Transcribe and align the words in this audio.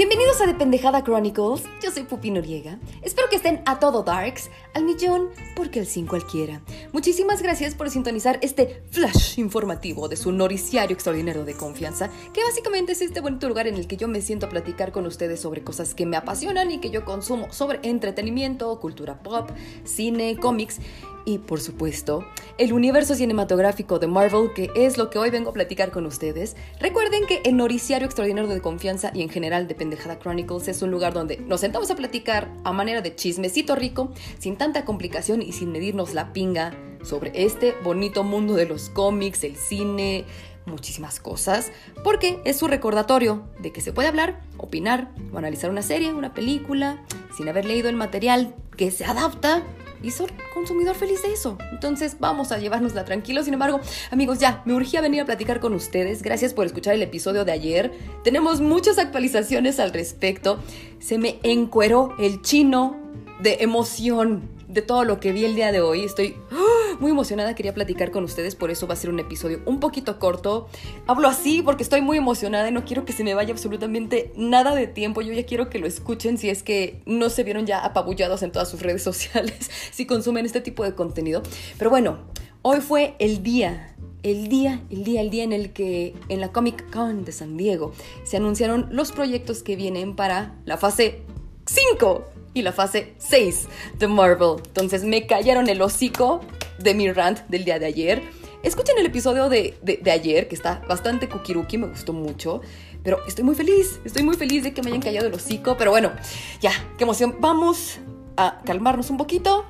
Bienvenidos 0.00 0.40
a 0.40 0.46
The 0.46 0.54
Pendejada 0.54 1.04
Chronicles, 1.04 1.64
yo 1.82 1.90
soy 1.90 2.04
Pupi 2.04 2.30
Noriega. 2.30 2.78
Espero 3.02 3.28
que 3.28 3.36
estén 3.36 3.60
a 3.66 3.78
todo 3.80 4.02
darks, 4.02 4.50
al 4.72 4.84
millón, 4.84 5.28
porque 5.54 5.80
al 5.80 5.84
sin 5.84 6.06
cualquiera. 6.06 6.62
Muchísimas 6.94 7.42
gracias 7.42 7.74
por 7.74 7.90
sintonizar 7.90 8.38
este 8.40 8.82
flash 8.90 9.38
informativo 9.38 10.08
de 10.08 10.16
su 10.16 10.32
noriciario 10.32 10.94
extraordinario 10.94 11.44
de 11.44 11.52
confianza, 11.52 12.08
que 12.32 12.42
básicamente 12.42 12.92
es 12.92 13.02
este 13.02 13.20
bonito 13.20 13.46
lugar 13.46 13.66
en 13.66 13.74
el 13.74 13.86
que 13.86 13.98
yo 13.98 14.08
me 14.08 14.22
siento 14.22 14.46
a 14.46 14.48
platicar 14.48 14.90
con 14.90 15.04
ustedes 15.04 15.38
sobre 15.38 15.62
cosas 15.62 15.94
que 15.94 16.06
me 16.06 16.16
apasionan 16.16 16.70
y 16.70 16.78
que 16.78 16.88
yo 16.88 17.04
consumo, 17.04 17.52
sobre 17.52 17.80
entretenimiento, 17.82 18.80
cultura 18.80 19.22
pop, 19.22 19.50
cine, 19.84 20.38
cómics 20.40 20.80
y 21.24 21.38
por 21.38 21.60
supuesto, 21.60 22.24
el 22.58 22.72
universo 22.72 23.14
cinematográfico 23.14 23.98
de 23.98 24.06
Marvel, 24.06 24.52
que 24.54 24.70
es 24.74 24.98
lo 24.98 25.10
que 25.10 25.18
hoy 25.18 25.30
vengo 25.30 25.50
a 25.50 25.52
platicar 25.52 25.90
con 25.90 26.06
ustedes. 26.06 26.56
Recuerden 26.80 27.26
que 27.26 27.40
el 27.44 27.56
Noriciario 27.56 28.06
Extraordinario 28.06 28.50
de 28.50 28.60
Confianza 28.60 29.10
y 29.14 29.22
en 29.22 29.28
general 29.28 29.68
de 29.68 29.74
Pendejada 29.74 30.18
Chronicles 30.18 30.68
es 30.68 30.82
un 30.82 30.90
lugar 30.90 31.12
donde 31.12 31.38
nos 31.38 31.60
sentamos 31.60 31.90
a 31.90 31.96
platicar 31.96 32.50
a 32.64 32.72
manera 32.72 33.00
de 33.02 33.14
chismecito 33.14 33.74
rico, 33.76 34.12
sin 34.38 34.56
tanta 34.56 34.84
complicación 34.84 35.42
y 35.42 35.52
sin 35.52 35.72
medirnos 35.72 36.14
la 36.14 36.32
pinga 36.32 36.74
sobre 37.02 37.44
este 37.44 37.74
bonito 37.82 38.24
mundo 38.24 38.54
de 38.54 38.66
los 38.66 38.90
cómics, 38.90 39.44
el 39.44 39.56
cine, 39.56 40.24
muchísimas 40.66 41.20
cosas, 41.20 41.72
porque 42.04 42.40
es 42.44 42.58
su 42.58 42.66
recordatorio 42.66 43.42
de 43.60 43.72
que 43.72 43.80
se 43.80 43.92
puede 43.92 44.08
hablar, 44.08 44.40
opinar 44.56 45.10
o 45.32 45.38
analizar 45.38 45.70
una 45.70 45.82
serie, 45.82 46.12
una 46.12 46.34
película, 46.34 47.02
sin 47.36 47.48
haber 47.48 47.64
leído 47.64 47.88
el 47.88 47.96
material 47.96 48.54
que 48.76 48.90
se 48.90 49.04
adapta 49.04 49.62
y 50.02 50.10
soy 50.10 50.28
consumidor 50.54 50.96
feliz 50.96 51.22
de 51.22 51.32
eso. 51.32 51.58
Entonces 51.72 52.16
vamos 52.18 52.52
a 52.52 52.58
llevárnosla 52.58 53.04
tranquilo. 53.04 53.42
Sin 53.42 53.54
embargo, 53.54 53.80
amigos, 54.10 54.38
ya 54.38 54.62
me 54.64 54.74
urgía 54.74 55.00
venir 55.00 55.22
a 55.22 55.24
platicar 55.24 55.60
con 55.60 55.74
ustedes. 55.74 56.22
Gracias 56.22 56.54
por 56.54 56.66
escuchar 56.66 56.94
el 56.94 57.02
episodio 57.02 57.44
de 57.44 57.52
ayer. 57.52 57.92
Tenemos 58.24 58.60
muchas 58.60 58.98
actualizaciones 58.98 59.80
al 59.80 59.92
respecto. 59.92 60.58
Se 60.98 61.18
me 61.18 61.38
encueró 61.42 62.14
el 62.18 62.42
chino 62.42 62.96
de 63.40 63.58
emoción 63.60 64.48
de 64.68 64.82
todo 64.82 65.04
lo 65.04 65.18
que 65.20 65.32
vi 65.32 65.44
el 65.44 65.54
día 65.54 65.72
de 65.72 65.80
hoy. 65.80 66.04
Estoy 66.04 66.36
¡ah! 66.50 66.69
Muy 67.00 67.10
emocionada, 67.10 67.54
quería 67.54 67.74
platicar 67.74 68.10
con 68.10 68.24
ustedes, 68.24 68.54
por 68.54 68.70
eso 68.70 68.86
va 68.86 68.94
a 68.94 68.96
ser 68.96 69.10
un 69.10 69.18
episodio 69.18 69.60
un 69.66 69.80
poquito 69.80 70.18
corto. 70.18 70.68
Hablo 71.06 71.28
así 71.28 71.62
porque 71.62 71.82
estoy 71.82 72.00
muy 72.00 72.18
emocionada 72.18 72.68
y 72.68 72.72
no 72.72 72.84
quiero 72.84 73.04
que 73.04 73.12
se 73.12 73.24
me 73.24 73.34
vaya 73.34 73.52
absolutamente 73.52 74.32
nada 74.36 74.74
de 74.74 74.86
tiempo. 74.86 75.22
Yo 75.22 75.32
ya 75.32 75.44
quiero 75.44 75.70
que 75.70 75.78
lo 75.78 75.86
escuchen 75.86 76.38
si 76.38 76.50
es 76.50 76.62
que 76.62 77.02
no 77.06 77.30
se 77.30 77.42
vieron 77.42 77.66
ya 77.66 77.84
apabullados 77.84 78.42
en 78.42 78.52
todas 78.52 78.68
sus 78.68 78.82
redes 78.82 79.02
sociales, 79.10 79.70
si 79.90 80.06
consumen 80.06 80.46
este 80.46 80.60
tipo 80.60 80.84
de 80.84 80.94
contenido. 80.94 81.42
Pero 81.78 81.90
bueno, 81.90 82.18
hoy 82.62 82.80
fue 82.80 83.16
el 83.18 83.42
día 83.42 83.96
el 84.22 84.48
día, 84.48 84.82
el 84.90 85.04
día, 85.04 85.22
el 85.22 85.30
día 85.30 85.44
en 85.44 85.52
el 85.52 85.72
que 85.72 86.14
en 86.28 86.40
la 86.40 86.52
Comic 86.52 86.90
Con 86.90 87.24
de 87.24 87.32
San 87.32 87.56
Diego 87.56 87.92
se 88.24 88.36
anunciaron 88.36 88.88
los 88.90 89.12
proyectos 89.12 89.62
que 89.62 89.76
vienen 89.76 90.14
para 90.14 90.54
la 90.66 90.76
fase 90.76 91.22
5 91.66 92.24
y 92.52 92.62
la 92.62 92.72
fase 92.72 93.14
6 93.18 93.68
de 93.98 94.08
Marvel. 94.08 94.56
Entonces 94.66 95.04
me 95.04 95.26
callaron 95.26 95.68
el 95.68 95.80
hocico 95.80 96.40
de 96.82 96.94
mi 96.94 97.12
rant 97.12 97.40
del 97.48 97.64
día 97.64 97.78
de 97.78 97.86
ayer. 97.86 98.22
Escuchen 98.62 98.98
el 98.98 99.06
episodio 99.06 99.48
de, 99.48 99.74
ayer, 100.12 100.48
que 100.48 100.54
está 100.54 100.82
bastante 100.88 101.28
kukiruki, 101.28 101.78
me 101.78 101.86
gustó 101.86 102.12
mucho. 102.12 102.60
Pero 103.02 103.24
estoy 103.26 103.44
muy 103.44 103.54
feliz, 103.54 104.00
estoy 104.04 104.22
muy 104.22 104.36
feliz 104.36 104.62
de 104.64 104.74
que 104.74 104.82
me 104.82 104.90
hayan 104.90 105.00
callado 105.00 105.26
el 105.26 105.34
hocico. 105.34 105.76
Pero 105.78 105.90
bueno, 105.90 106.12
ya, 106.60 106.72
qué 106.98 107.04
emoción. 107.04 107.36
Vamos 107.40 107.98
a 108.36 108.60
calmarnos 108.64 109.08
un 109.10 109.16
poquito 109.16 109.64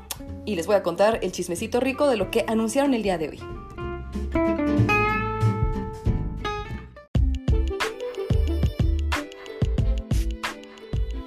y 0.45 0.57
les 0.57 0.67
voy 0.67 0.77
a 0.77 0.83
contar 0.83 1.21
el 1.23 1.31
chismecito 1.31 1.79
rico 1.79 2.09
de 2.09 2.17
lo 2.17 2.31
que 2.31 2.45
anunciaron 2.49 2.95
el 2.95 3.03
día 3.03 3.19
de 3.19 3.29
hoy. 3.29 4.90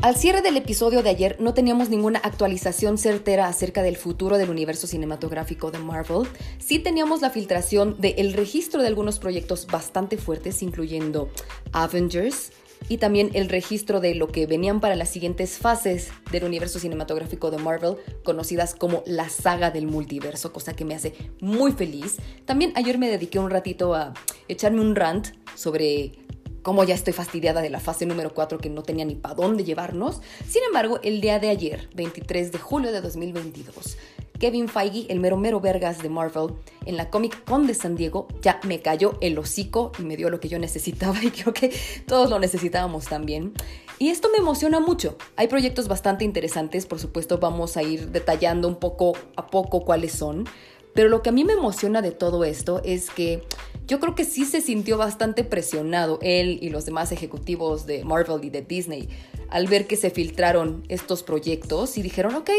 Al 0.03 0.17
cierre 0.17 0.41
del 0.41 0.57
episodio 0.57 1.01
de 1.01 1.11
ayer 1.11 1.37
no 1.39 1.53
teníamos 1.53 1.87
ninguna 1.87 2.19
actualización 2.19 2.97
certera 2.97 3.47
acerca 3.47 3.81
del 3.83 3.95
futuro 3.95 4.37
del 4.37 4.49
universo 4.49 4.85
cinematográfico 4.85 5.71
de 5.71 5.79
Marvel. 5.79 6.27
Sí 6.59 6.79
teníamos 6.79 7.21
la 7.21 7.29
filtración 7.29 7.95
del 8.01 8.33
registro 8.33 8.81
de 8.81 8.89
algunos 8.89 9.19
proyectos 9.19 9.65
bastante 9.65 10.17
fuertes, 10.17 10.61
incluyendo 10.61 11.29
Avengers, 11.71 12.51
y 12.89 12.97
también 12.97 13.29
el 13.31 13.47
registro 13.47 14.01
de 14.01 14.13
lo 14.13 14.27
que 14.27 14.45
venían 14.45 14.81
para 14.81 14.97
las 14.97 15.07
siguientes 15.07 15.57
fases 15.57 16.09
del 16.33 16.43
universo 16.43 16.79
cinematográfico 16.79 17.49
de 17.49 17.59
Marvel, 17.59 17.95
conocidas 18.25 18.75
como 18.75 19.03
la 19.05 19.29
saga 19.29 19.71
del 19.71 19.87
multiverso, 19.87 20.51
cosa 20.51 20.73
que 20.73 20.83
me 20.83 20.95
hace 20.95 21.13
muy 21.39 21.71
feliz. 21.71 22.17
También 22.43 22.73
ayer 22.75 22.97
me 22.97 23.07
dediqué 23.07 23.39
un 23.39 23.49
ratito 23.49 23.95
a 23.95 24.13
echarme 24.49 24.81
un 24.81 24.97
rant 24.97 25.27
sobre 25.55 26.22
como 26.63 26.83
ya 26.83 26.95
estoy 26.95 27.13
fastidiada 27.13 27.61
de 27.61 27.69
la 27.69 27.79
fase 27.79 28.05
número 28.05 28.33
4 28.33 28.57
que 28.57 28.69
no 28.69 28.81
tenía 28.81 29.05
ni 29.05 29.15
para 29.15 29.35
dónde 29.35 29.63
llevarnos. 29.63 30.21
Sin 30.47 30.63
embargo, 30.63 30.99
el 31.03 31.21
día 31.21 31.37
de 31.39 31.49
ayer, 31.49 31.89
23 31.93 32.51
de 32.51 32.57
julio 32.57 32.91
de 32.91 33.01
2022, 33.01 33.97
Kevin 34.39 34.67
Feige, 34.67 35.05
el 35.09 35.19
mero 35.19 35.37
mero 35.37 35.59
vergas 35.59 36.01
de 36.01 36.09
Marvel, 36.09 36.55
en 36.85 36.97
la 36.97 37.09
Comic 37.09 37.43
Con 37.43 37.67
de 37.67 37.73
San 37.73 37.95
Diego, 37.95 38.27
ya 38.41 38.59
me 38.63 38.81
cayó 38.81 39.17
el 39.21 39.37
hocico 39.37 39.91
y 39.99 40.03
me 40.03 40.17
dio 40.17 40.29
lo 40.29 40.39
que 40.39 40.49
yo 40.49 40.57
necesitaba 40.57 41.17
y 41.23 41.31
creo 41.31 41.53
que 41.53 41.71
todos 42.07 42.29
lo 42.29 42.39
necesitábamos 42.39 43.05
también. 43.05 43.53
Y 43.99 44.09
esto 44.09 44.29
me 44.31 44.39
emociona 44.39 44.79
mucho. 44.79 45.17
Hay 45.35 45.47
proyectos 45.47 45.87
bastante 45.87 46.25
interesantes, 46.25 46.85
por 46.85 46.99
supuesto 46.99 47.37
vamos 47.37 47.77
a 47.77 47.83
ir 47.83 48.09
detallando 48.09 48.67
un 48.67 48.75
poco 48.75 49.13
a 49.35 49.47
poco 49.47 49.85
cuáles 49.85 50.13
son. 50.13 50.45
Pero 50.93 51.09
lo 51.09 51.21
que 51.21 51.29
a 51.29 51.31
mí 51.31 51.43
me 51.43 51.53
emociona 51.53 52.01
de 52.01 52.11
todo 52.11 52.43
esto 52.43 52.81
es 52.83 53.09
que 53.09 53.43
yo 53.87 53.99
creo 53.99 54.15
que 54.15 54.25
sí 54.25 54.45
se 54.45 54.61
sintió 54.61 54.97
bastante 54.97 55.43
presionado 55.43 56.19
él 56.21 56.59
y 56.61 56.69
los 56.69 56.85
demás 56.85 57.11
ejecutivos 57.11 57.85
de 57.85 58.03
Marvel 58.03 58.43
y 58.43 58.49
de 58.49 58.61
Disney 58.61 59.09
al 59.49 59.67
ver 59.67 59.85
que 59.87 59.95
se 59.95 60.09
filtraron 60.09 60.83
estos 60.89 61.21
proyectos 61.21 61.97
y 61.97 62.01
dijeron, 62.01 62.33
ok, 62.35 62.49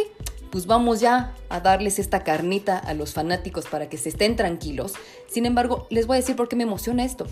pues 0.50 0.66
vamos 0.66 1.00
ya 1.00 1.34
a 1.48 1.58
darles 1.58 1.98
esta 1.98 2.22
carnita 2.22 2.78
a 2.78 2.94
los 2.94 3.12
fanáticos 3.12 3.66
para 3.66 3.88
que 3.88 3.96
se 3.96 4.10
estén 4.10 4.36
tranquilos. 4.36 4.92
Sin 5.26 5.46
embargo, 5.46 5.88
les 5.90 6.06
voy 6.06 6.16
a 6.16 6.20
decir 6.20 6.36
por 6.36 6.48
qué 6.48 6.54
me 6.54 6.62
emociona 6.62 7.04
esto. 7.04 7.26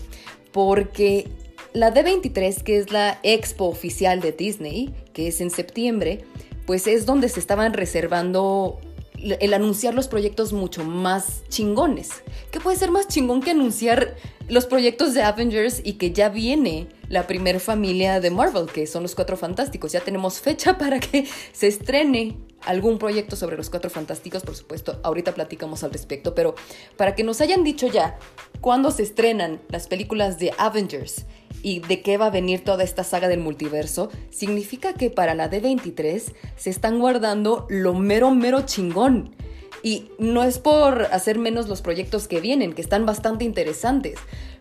Porque 0.51 1.29
la 1.71 1.93
D23, 1.93 2.63
que 2.63 2.79
es 2.79 2.91
la 2.91 3.19
expo 3.23 3.65
oficial 3.65 4.19
de 4.19 4.33
Disney, 4.33 4.93
que 5.13 5.29
es 5.29 5.39
en 5.39 5.49
septiembre, 5.49 6.25
pues 6.65 6.85
es 6.85 7.05
donde 7.05 7.29
se 7.29 7.39
estaban 7.39 7.71
reservando 7.71 8.81
el 9.23 9.53
anunciar 9.53 9.93
los 9.93 10.07
proyectos 10.07 10.53
mucho 10.53 10.83
más 10.83 11.43
chingones. 11.49 12.09
¿Qué 12.51 12.59
puede 12.59 12.77
ser 12.77 12.91
más 12.91 13.07
chingón 13.07 13.41
que 13.41 13.51
anunciar 13.51 14.15
los 14.49 14.65
proyectos 14.65 15.13
de 15.13 15.23
Avengers 15.23 15.81
y 15.83 15.93
que 15.93 16.11
ya 16.11 16.29
viene 16.29 16.87
la 17.07 17.25
primer 17.25 17.59
familia 17.59 18.19
de 18.19 18.29
Marvel, 18.29 18.67
que 18.67 18.85
son 18.85 19.03
los 19.03 19.15
Cuatro 19.15 19.37
Fantásticos? 19.37 19.91
Ya 19.91 20.01
tenemos 20.01 20.39
fecha 20.39 20.77
para 20.77 20.99
que 20.99 21.27
se 21.53 21.67
estrene 21.67 22.37
algún 22.65 22.97
proyecto 22.97 23.35
sobre 23.35 23.57
los 23.57 23.69
Cuatro 23.69 23.89
Fantásticos, 23.89 24.43
por 24.43 24.55
supuesto, 24.55 24.99
ahorita 25.03 25.33
platicamos 25.33 25.83
al 25.83 25.91
respecto, 25.91 26.33
pero 26.33 26.55
para 26.97 27.15
que 27.15 27.23
nos 27.23 27.41
hayan 27.41 27.63
dicho 27.63 27.87
ya 27.87 28.17
cuándo 28.61 28.91
se 28.91 29.03
estrenan 29.03 29.61
las 29.69 29.87
películas 29.87 30.39
de 30.39 30.53
Avengers 30.57 31.25
y 31.63 31.79
de 31.79 32.01
qué 32.01 32.17
va 32.17 32.27
a 32.27 32.29
venir 32.29 32.63
toda 32.63 32.83
esta 32.83 33.03
saga 33.03 33.27
del 33.27 33.39
multiverso, 33.39 34.11
significa 34.29 34.93
que 34.93 35.09
para 35.09 35.33
la 35.33 35.49
D23 35.49 36.33
se 36.57 36.69
están 36.69 36.99
guardando 36.99 37.65
lo 37.69 37.95
mero, 37.95 38.29
mero 38.31 38.61
chingón. 38.61 39.33
Y 39.81 40.11
no 40.19 40.43
es 40.43 40.59
por 40.59 41.05
hacer 41.05 41.39
menos 41.39 41.67
los 41.67 41.81
proyectos 41.81 42.27
que 42.27 42.39
vienen, 42.39 42.73
que 42.73 42.81
están 42.81 43.05
bastante 43.05 43.43
interesantes, 43.45 44.19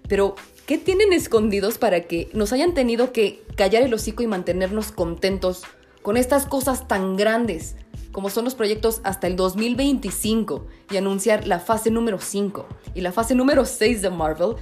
pero 0.09 0.37
¿qué 0.67 0.79
tienen 0.79 1.13
escondidos 1.13 1.79
para 1.79 2.03
que 2.03 2.29
nos 2.33 2.53
hayan 2.53 2.73
tenido 2.73 3.13
que 3.13 3.43
callar 3.57 3.83
el 3.83 3.95
hocico 3.95 4.23
y 4.23 4.27
mantenernos 4.27 4.93
contentos 4.93 5.63
con 6.03 6.17
estas 6.17 6.47
cosas 6.47 6.89
tan 6.89 7.17
grandes 7.17 7.77
como 8.11 8.31
son 8.31 8.45
los 8.45 8.55
proyectos 8.55 9.01
hasta 9.05 9.27
el 9.27 9.37
2025 9.37 10.67
y 10.91 10.97
anunciar 10.97 11.47
la 11.47 11.61
fase 11.61 11.91
número 11.91 12.21
5 12.21 12.67
y 12.95 13.01
la 13.01 13.13
fase 13.13 13.35
número 13.35 13.65
6 13.65 14.03
de 14.03 14.11
Marvel? 14.11 14.57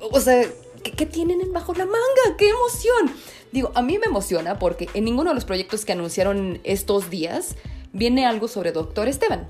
O 0.00 0.20
sea, 0.20 0.46
¿Qué, 0.82 1.06
tienen 1.06 1.52
bajo 1.52 1.74
la 1.74 1.84
manga? 1.84 2.36
¡Qué 2.36 2.48
emoción! 2.48 3.14
Digo, 3.52 3.72
a 3.74 3.82
mí 3.82 3.98
me 3.98 4.06
emociona 4.06 4.58
porque 4.58 4.88
en 4.94 5.04
ninguno 5.04 5.30
de 5.30 5.34
los 5.34 5.44
proyectos 5.44 5.84
que 5.84 5.92
anunciaron 5.92 6.60
estos 6.64 7.10
días 7.10 7.56
viene 7.92 8.26
algo 8.26 8.48
sobre 8.48 8.72
Doctor 8.72 9.08
Esteban. 9.08 9.46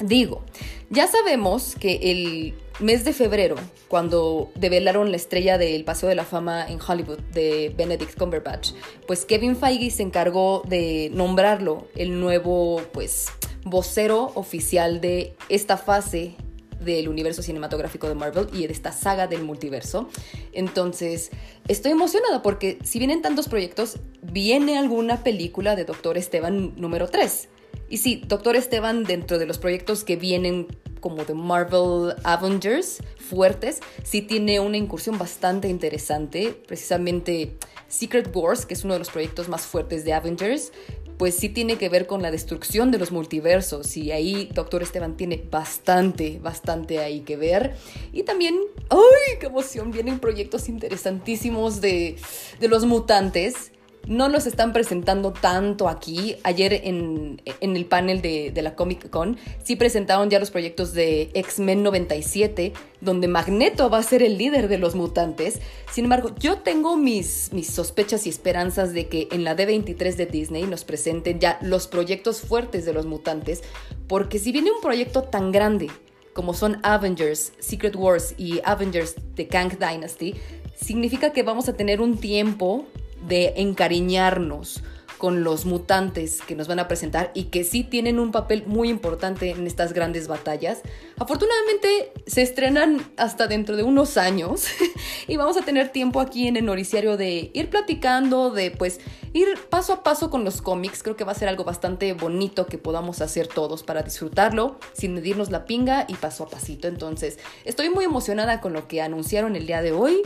Digo, 0.00 0.44
ya 0.88 1.06
sabemos 1.06 1.76
que 1.78 2.10
el 2.10 2.54
mes 2.78 3.04
de 3.04 3.12
febrero, 3.12 3.56
cuando 3.88 4.50
develaron 4.54 5.10
la 5.10 5.16
estrella 5.16 5.58
del 5.58 5.84
Paseo 5.84 6.08
de 6.08 6.14
la 6.14 6.24
Fama 6.24 6.66
en 6.66 6.78
Hollywood 6.80 7.18
de 7.34 7.74
Benedict 7.76 8.16
Cumberbatch, 8.16 8.70
pues 9.06 9.24
Kevin 9.24 9.56
Feige 9.56 9.90
se 9.90 10.02
encargó 10.02 10.62
de 10.66 11.10
nombrarlo 11.12 11.88
el 11.96 12.18
nuevo, 12.18 12.80
pues, 12.92 13.26
vocero 13.64 14.32
oficial 14.36 15.02
de 15.02 15.34
esta 15.50 15.76
fase 15.76 16.34
del 16.80 17.08
universo 17.08 17.42
cinematográfico 17.42 18.08
de 18.08 18.14
Marvel 18.14 18.48
y 18.52 18.66
de 18.66 18.72
esta 18.72 18.92
saga 18.92 19.26
del 19.26 19.42
multiverso. 19.42 20.08
Entonces, 20.52 21.30
estoy 21.68 21.92
emocionada 21.92 22.42
porque 22.42 22.78
si 22.82 22.98
vienen 22.98 23.22
tantos 23.22 23.48
proyectos, 23.48 23.98
viene 24.22 24.78
alguna 24.78 25.22
película 25.22 25.76
de 25.76 25.84
Doctor 25.84 26.18
Esteban 26.18 26.74
número 26.76 27.08
3. 27.08 27.48
Y 27.88 27.98
sí, 27.98 28.22
Doctor 28.26 28.56
Esteban, 28.56 29.04
dentro 29.04 29.38
de 29.38 29.46
los 29.46 29.58
proyectos 29.58 30.04
que 30.04 30.16
vienen 30.16 30.68
como 31.00 31.24
de 31.24 31.34
Marvel 31.34 32.14
Avengers 32.24 32.98
fuertes, 33.16 33.80
sí 34.04 34.22
tiene 34.22 34.60
una 34.60 34.76
incursión 34.76 35.18
bastante 35.18 35.68
interesante. 35.68 36.52
Precisamente 36.66 37.56
Secret 37.88 38.30
Wars, 38.34 38.66
que 38.66 38.74
es 38.74 38.84
uno 38.84 38.92
de 38.92 39.00
los 39.00 39.10
proyectos 39.10 39.48
más 39.48 39.62
fuertes 39.62 40.04
de 40.04 40.12
Avengers, 40.12 40.72
pues 41.20 41.34
sí 41.34 41.50
tiene 41.50 41.76
que 41.76 41.90
ver 41.90 42.06
con 42.06 42.22
la 42.22 42.30
destrucción 42.30 42.90
de 42.90 42.96
los 42.96 43.12
multiversos 43.12 43.94
y 43.98 44.10
ahí 44.10 44.48
Doctor 44.54 44.82
Esteban 44.82 45.18
tiene 45.18 45.44
bastante, 45.50 46.38
bastante 46.42 47.00
ahí 47.00 47.20
que 47.20 47.36
ver. 47.36 47.76
Y 48.10 48.22
también, 48.22 48.58
¡ay, 48.88 49.36
qué 49.38 49.48
emoción! 49.48 49.90
Vienen 49.90 50.18
proyectos 50.18 50.70
interesantísimos 50.70 51.82
de, 51.82 52.16
de 52.58 52.68
los 52.68 52.86
mutantes 52.86 53.69
no 54.06 54.28
los 54.28 54.46
están 54.46 54.72
presentando 54.72 55.32
tanto 55.32 55.88
aquí. 55.88 56.36
Ayer 56.42 56.72
en, 56.84 57.40
el 57.60 57.84
panel 57.86 58.22
de, 58.22 58.52
la 58.62 58.74
Comic 58.74 59.10
Con 59.10 59.36
sí 59.62 59.76
presentaron 59.76 60.30
ya 60.30 60.38
los 60.38 60.50
proyectos 60.50 60.92
de 60.92 61.30
X-Men 61.34 61.82
97, 61.82 62.72
donde 63.00 63.28
Magneto 63.28 63.90
va 63.90 63.98
a 63.98 64.02
ser 64.02 64.22
el 64.22 64.38
líder 64.38 64.68
de 64.68 64.78
los 64.78 64.94
mutantes. 64.94 65.60
Sin 65.90 66.04
embargo, 66.04 66.34
yo 66.38 66.58
tengo 66.58 66.96
mis, 66.96 67.52
mis 67.52 67.68
sospechas 67.68 68.26
y 68.26 68.30
esperanzas 68.30 68.92
de 68.92 69.08
que 69.08 69.28
en 69.30 69.44
la 69.44 69.56
D23 69.56 70.14
de 70.16 70.26
Disney 70.26 70.64
nos 70.64 70.84
presenten 70.84 71.40
ya 71.40 71.58
los 71.62 71.86
proyectos 71.86 72.40
fuertes 72.40 72.84
de 72.84 72.92
los 72.92 73.06
mutantes, 73.06 73.62
porque 74.08 74.38
si 74.38 74.52
viene 74.52 74.70
un 74.72 74.80
proyecto 74.80 75.22
tan 75.22 75.52
grande 75.52 75.88
como 76.32 76.54
son 76.54 76.78
Avengers, 76.82 77.52
Secret 77.58 77.96
Wars 77.96 78.34
y 78.38 78.60
Avengers 78.64 79.16
The 79.34 79.48
Kang 79.48 79.78
Dynasty, 79.78 80.36
significa 80.74 81.32
que 81.32 81.42
vamos 81.42 81.68
a 81.68 81.74
tener 81.74 82.00
un 82.00 82.16
tiempo 82.18 82.86
de 83.26 83.54
encariñarnos 83.56 84.82
con 85.20 85.44
los 85.44 85.66
mutantes 85.66 86.40
que 86.40 86.56
nos 86.56 86.66
van 86.66 86.78
a 86.78 86.88
presentar 86.88 87.30
y 87.34 87.44
que 87.44 87.62
sí 87.62 87.84
tienen 87.84 88.18
un 88.18 88.32
papel 88.32 88.64
muy 88.66 88.88
importante 88.88 89.50
en 89.50 89.66
estas 89.66 89.92
grandes 89.92 90.28
batallas. 90.28 90.80
Afortunadamente 91.18 92.14
se 92.26 92.40
estrenan 92.40 93.06
hasta 93.18 93.46
dentro 93.46 93.76
de 93.76 93.82
unos 93.82 94.16
años 94.16 94.64
y 95.28 95.36
vamos 95.36 95.58
a 95.58 95.60
tener 95.60 95.90
tiempo 95.90 96.20
aquí 96.20 96.48
en 96.48 96.56
el 96.56 96.64
noticiario 96.64 97.18
de 97.18 97.50
ir 97.52 97.68
platicando, 97.68 98.50
de 98.50 98.70
pues 98.70 98.98
ir 99.34 99.46
paso 99.68 99.92
a 99.92 100.02
paso 100.02 100.30
con 100.30 100.42
los 100.42 100.62
cómics. 100.62 101.02
Creo 101.02 101.16
que 101.16 101.24
va 101.24 101.32
a 101.32 101.34
ser 101.34 101.48
algo 101.48 101.64
bastante 101.64 102.14
bonito 102.14 102.64
que 102.64 102.78
podamos 102.78 103.20
hacer 103.20 103.46
todos 103.46 103.82
para 103.82 104.02
disfrutarlo 104.02 104.78
sin 104.94 105.12
medirnos 105.12 105.50
la 105.50 105.66
pinga 105.66 106.06
y 106.08 106.14
paso 106.14 106.44
a 106.44 106.48
pasito. 106.48 106.88
Entonces 106.88 107.38
estoy 107.66 107.90
muy 107.90 108.06
emocionada 108.06 108.62
con 108.62 108.72
lo 108.72 108.88
que 108.88 109.02
anunciaron 109.02 109.54
el 109.54 109.66
día 109.66 109.82
de 109.82 109.92
hoy. 109.92 110.22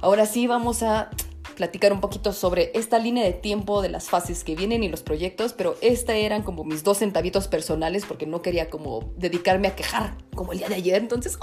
Ahora 0.00 0.26
sí 0.26 0.48
vamos 0.48 0.82
a 0.82 1.10
platicar 1.54 1.92
un 1.92 2.00
poquito 2.00 2.32
sobre 2.32 2.70
esta 2.74 2.98
línea 2.98 3.24
de 3.24 3.32
tiempo 3.32 3.82
de 3.82 3.88
las 3.88 4.08
fases 4.08 4.44
que 4.44 4.54
vienen 4.54 4.82
y 4.82 4.88
los 4.88 5.02
proyectos, 5.02 5.52
pero 5.52 5.76
esta 5.80 6.14
eran 6.14 6.42
como 6.42 6.64
mis 6.64 6.84
dos 6.84 6.98
centavitos 6.98 7.48
personales 7.48 8.04
porque 8.06 8.26
no 8.26 8.42
quería 8.42 8.70
como 8.70 9.12
dedicarme 9.16 9.68
a 9.68 9.76
quejar 9.76 10.16
como 10.34 10.52
el 10.52 10.58
día 10.58 10.68
de 10.68 10.76
ayer. 10.76 10.96
Entonces, 10.96 11.38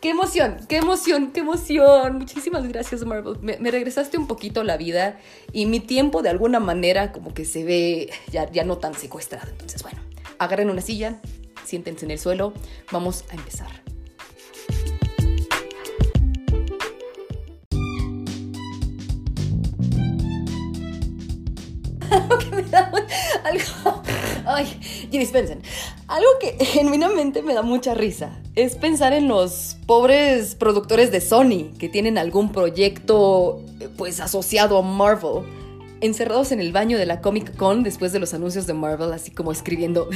¡qué 0.00 0.10
emoción! 0.10 0.58
¡Qué 0.68 0.76
emoción! 0.76 1.32
¡Qué 1.32 1.40
emoción! 1.40 2.18
Muchísimas 2.18 2.66
gracias, 2.68 3.04
Marvel. 3.04 3.38
Me, 3.40 3.70
regresaste 3.70 4.18
un 4.18 4.26
poquito 4.26 4.64
la 4.64 4.76
vida 4.76 5.18
y 5.52 5.66
mi 5.66 5.80
tiempo 5.80 6.22
de 6.22 6.30
alguna 6.30 6.60
manera 6.60 7.12
como 7.12 7.32
que 7.34 7.44
se 7.44 7.64
ve 7.64 8.10
ya, 8.30 8.50
ya 8.50 8.64
no 8.64 8.78
tan 8.78 8.94
secuestrado. 8.94 9.50
Entonces, 9.50 9.82
bueno, 9.82 10.00
agarren 10.38 10.70
una 10.70 10.82
silla, 10.82 11.20
siéntense 11.64 12.04
en 12.04 12.10
el 12.10 12.18
suelo, 12.18 12.52
vamos 12.90 13.24
a 13.30 13.34
empezar. 13.34 13.89
algo, 23.44 24.02
ay, 24.46 24.80
dispensen, 25.10 25.62
algo 26.08 26.28
que 26.40 26.64
genuinamente 26.64 27.42
me 27.42 27.54
da 27.54 27.62
mucha 27.62 27.94
risa 27.94 28.38
es 28.54 28.76
pensar 28.76 29.12
en 29.12 29.28
los 29.28 29.76
pobres 29.86 30.54
productores 30.54 31.10
de 31.10 31.20
Sony 31.20 31.72
que 31.78 31.88
tienen 31.88 32.18
algún 32.18 32.52
proyecto 32.52 33.62
pues 33.96 34.20
asociado 34.20 34.78
a 34.78 34.82
Marvel 34.82 35.44
encerrados 36.00 36.50
en 36.52 36.60
el 36.60 36.72
baño 36.72 36.98
de 36.98 37.06
la 37.06 37.20
Comic 37.20 37.56
Con 37.56 37.82
después 37.82 38.12
de 38.12 38.18
los 38.18 38.34
anuncios 38.34 38.66
de 38.66 38.74
Marvel, 38.74 39.12
así 39.12 39.30
como 39.30 39.52
escribiendo 39.52 40.08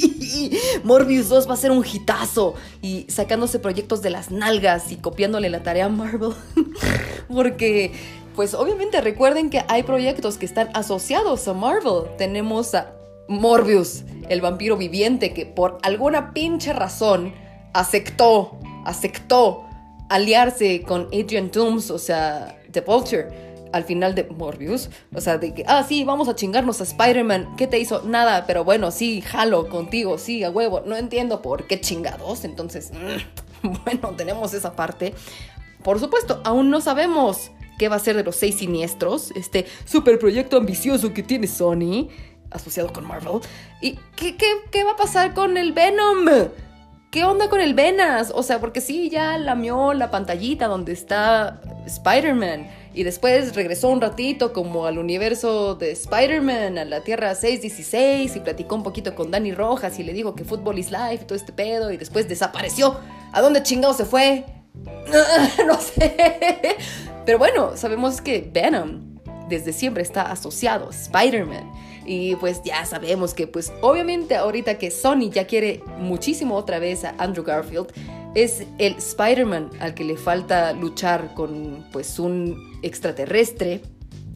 Morbius 0.84 1.28
2 1.28 1.48
va 1.48 1.54
a 1.54 1.56
ser 1.56 1.70
un 1.70 1.84
hitazo 1.84 2.54
y 2.82 3.06
sacándose 3.08 3.58
proyectos 3.58 4.02
de 4.02 4.10
las 4.10 4.30
nalgas 4.30 4.90
y 4.92 4.96
copiándole 4.96 5.48
la 5.48 5.62
tarea 5.62 5.86
a 5.86 5.88
Marvel. 5.88 6.32
Porque 7.28 7.92
pues 8.36 8.52
obviamente 8.54 9.00
recuerden 9.00 9.48
que 9.48 9.64
hay 9.66 9.82
proyectos 9.82 10.36
que 10.36 10.44
están 10.44 10.68
asociados 10.74 11.48
a 11.48 11.54
Marvel. 11.54 12.04
Tenemos 12.18 12.74
a 12.74 12.92
Morbius, 13.28 14.04
el 14.28 14.42
vampiro 14.42 14.76
viviente, 14.76 15.32
que 15.32 15.46
por 15.46 15.78
alguna 15.82 16.34
pinche 16.34 16.74
razón 16.74 17.34
aceptó, 17.72 18.58
aceptó 18.84 19.64
aliarse 20.10 20.82
con 20.82 21.06
Adrian 21.06 21.50
Toomes, 21.50 21.90
o 21.90 21.98
sea, 21.98 22.60
The 22.70 22.82
Vulture, 22.82 23.46
al 23.72 23.84
final 23.84 24.14
de 24.14 24.24
Morbius. 24.24 24.90
O 25.14 25.20
sea, 25.20 25.38
de 25.38 25.54
que, 25.54 25.64
ah, 25.66 25.84
sí, 25.88 26.04
vamos 26.04 26.28
a 26.28 26.34
chingarnos 26.34 26.80
a 26.82 26.84
Spider-Man. 26.84 27.56
¿Qué 27.56 27.66
te 27.66 27.78
hizo? 27.78 28.02
Nada, 28.02 28.44
pero 28.46 28.64
bueno, 28.64 28.90
sí, 28.90 29.22
jalo 29.22 29.68
contigo, 29.70 30.18
sí, 30.18 30.44
a 30.44 30.50
huevo. 30.50 30.82
No 30.84 30.96
entiendo 30.96 31.40
por 31.40 31.66
qué 31.66 31.80
chingados. 31.80 32.44
Entonces, 32.44 32.92
bueno, 33.62 34.14
tenemos 34.16 34.52
esa 34.52 34.76
parte. 34.76 35.14
Por 35.82 36.00
supuesto, 36.00 36.40
aún 36.44 36.68
no 36.70 36.80
sabemos 36.80 37.50
qué 37.78 37.88
va 37.88 37.96
a 37.96 38.00
ser 38.00 38.16
de 38.16 38.24
los 38.24 38.36
seis 38.36 38.56
siniestros, 38.56 39.30
este 39.32 39.66
super 39.84 40.18
proyecto 40.18 40.56
ambicioso 40.56 41.12
que 41.12 41.22
tiene 41.22 41.46
Sony, 41.46 42.08
asociado 42.50 42.92
con 42.92 43.06
Marvel. 43.06 43.40
¿Y 43.80 43.98
qué, 44.16 44.36
qué, 44.36 44.84
va 44.84 44.92
a 44.92 44.96
pasar 44.96 45.34
con 45.34 45.56
el 45.56 45.72
Venom? 45.72 46.26
¿Qué 47.10 47.24
onda 47.24 47.48
con 47.48 47.60
el 47.60 47.74
Venas? 47.74 48.32
O 48.34 48.42
sea, 48.42 48.60
porque 48.60 48.80
sí, 48.80 49.08
ya 49.08 49.38
lamió 49.38 49.94
la 49.94 50.10
pantallita 50.10 50.66
donde 50.66 50.92
está 50.92 51.60
Spider-Man. 51.86 52.68
Y 52.94 53.04
después 53.04 53.54
regresó 53.54 53.88
un 53.88 54.00
ratito 54.00 54.52
como 54.52 54.86
al 54.86 54.98
universo 54.98 55.74
de 55.76 55.92
Spider-Man, 55.92 56.78
a 56.78 56.84
la 56.84 57.02
Tierra 57.02 57.34
616, 57.34 58.36
y 58.36 58.40
platicó 58.40 58.74
un 58.74 58.82
poquito 58.82 59.14
con 59.14 59.30
Danny 59.30 59.52
Rojas 59.52 59.98
y 59.98 60.02
le 60.02 60.12
dijo 60.12 60.34
que 60.34 60.44
Football 60.44 60.78
is 60.78 60.90
Life 60.90 61.20
y 61.22 61.26
todo 61.26 61.36
este 61.36 61.52
pedo, 61.52 61.92
y 61.92 61.96
después 61.96 62.28
desapareció. 62.28 62.98
¿A 63.32 63.40
dónde 63.40 63.62
chingado 63.62 63.94
se 63.94 64.04
fue? 64.04 64.44
no 65.66 65.80
sé. 65.80 66.76
Pero 67.26 67.38
bueno, 67.38 67.76
sabemos 67.76 68.20
que 68.20 68.48
Venom 68.52 69.16
desde 69.48 69.72
siempre 69.72 70.02
está 70.02 70.30
asociado 70.30 70.86
a 70.86 70.90
Spider-Man. 70.90 71.72
Y 72.06 72.36
pues 72.36 72.62
ya 72.64 72.84
sabemos 72.86 73.34
que 73.34 73.48
pues 73.48 73.72
obviamente 73.80 74.36
ahorita 74.36 74.78
que 74.78 74.92
Sony 74.92 75.30
ya 75.30 75.46
quiere 75.46 75.82
muchísimo 75.98 76.54
otra 76.54 76.78
vez 76.78 77.04
a 77.04 77.16
Andrew 77.18 77.44
Garfield, 77.44 77.88
es 78.36 78.64
el 78.78 78.94
Spider-Man 78.96 79.70
al 79.80 79.94
que 79.94 80.04
le 80.04 80.16
falta 80.16 80.72
luchar 80.72 81.34
con 81.34 81.84
pues 81.90 82.20
un 82.20 82.78
extraterrestre. 82.82 83.80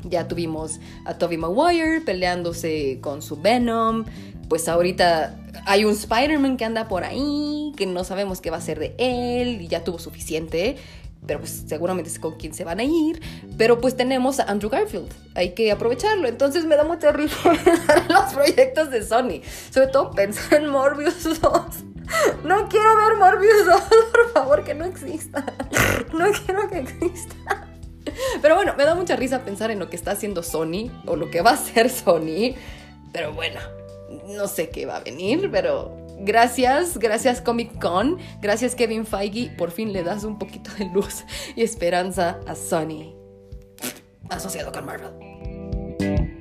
Ya 0.05 0.27
tuvimos 0.27 0.81
a 1.05 1.15
Tobey 1.15 1.37
Maguire 1.37 2.01
peleándose 2.01 2.99
con 3.01 3.23
su 3.23 3.41
Venom. 3.41 4.05
Pues 4.49 4.69
ahorita 4.69 5.39
hay 5.65 5.85
un 5.85 5.93
Spider-Man 5.93 6.57
que 6.57 6.65
anda 6.65 6.89
por 6.89 7.05
ahí, 7.05 7.73
que 7.77 7.87
no 7.87 8.03
sabemos 8.03 8.41
qué 8.41 8.51
va 8.51 8.57
a 8.57 8.61
ser 8.61 8.81
de 8.81 8.97
él 8.99 9.61
y 9.61 9.69
ya 9.69 9.85
tuvo 9.85 10.01
suficiente 10.01 10.77
pero 11.27 11.41
pues 11.41 11.65
seguramente 11.67 12.11
es 12.11 12.19
con 12.19 12.37
quien 12.37 12.55
se 12.55 12.65
van 12.65 12.81
a 12.81 12.85
ir. 12.85 13.21
Pero 13.57 13.81
pues 13.81 13.97
tenemos 13.97 14.41
a 14.41 14.45
Andrew 14.45 14.71
Garfield, 14.71 15.13
hay 15.35 15.55
que 15.55 15.71
aprovecharlo. 15.71 16.29
Entonces 16.29 16.65
me 16.65 16.77
da 16.77 16.85
mucha 16.85 17.13
risa 17.13 17.37
los 18.09 18.35
proyectos 18.35 18.91
de 18.91 19.03
Sony, 19.03 19.43
sobre 19.71 19.89
todo 19.89 20.11
pensar 20.11 20.63
en 20.63 20.69
Morbius 20.69 21.41
2. 21.41 21.53
No 22.45 22.69
quiero 22.69 22.97
ver 22.97 23.17
Morbius 23.17 23.67
2, 23.67 23.83
por 24.13 24.33
favor, 24.33 24.65
que 24.65 24.75
no 24.75 24.85
exista. 24.85 25.45
No 26.13 26.27
quiero 26.45 26.69
que 26.69 26.79
exista. 26.79 27.69
Pero 28.43 28.57
bueno, 28.57 28.75
me 28.77 28.85
da 28.85 28.95
mucha 28.95 29.15
risa 29.17 29.45
pensar 29.45 29.71
en 29.71 29.79
lo 29.79 29.89
que 29.89 29.97
está 29.97 30.13
haciendo 30.13 30.43
Sony 30.43 30.91
o 31.07 31.17
lo 31.17 31.31
que 31.31 31.43
va 31.43 31.51
a 31.51 31.55
hacer 31.55 31.91
Sony. 31.91 32.55
Pero 33.13 33.33
bueno, 33.33 33.61
no 34.27 34.49
sé 34.49 34.71
qué 34.71 34.87
va 34.87 34.97
a 34.97 35.01
venir, 35.01 35.49
pero 35.53 36.00
Gracias, 36.23 36.99
gracias 36.99 37.41
Comic 37.41 37.81
Con, 37.81 38.19
gracias 38.43 38.75
Kevin 38.75 39.07
Feige, 39.07 39.51
por 39.57 39.71
fin 39.71 39.93
le 39.93 40.03
das 40.03 40.25
un 40.25 40.39
poquito 40.39 40.71
de 40.79 40.85
luz 40.87 41.25
y 41.57 41.63
esperanza 41.63 42.39
a 42.47 42.55
Sony, 42.55 43.15
asociado 44.29 44.71
con 44.71 44.85
Marvel. 44.85 46.40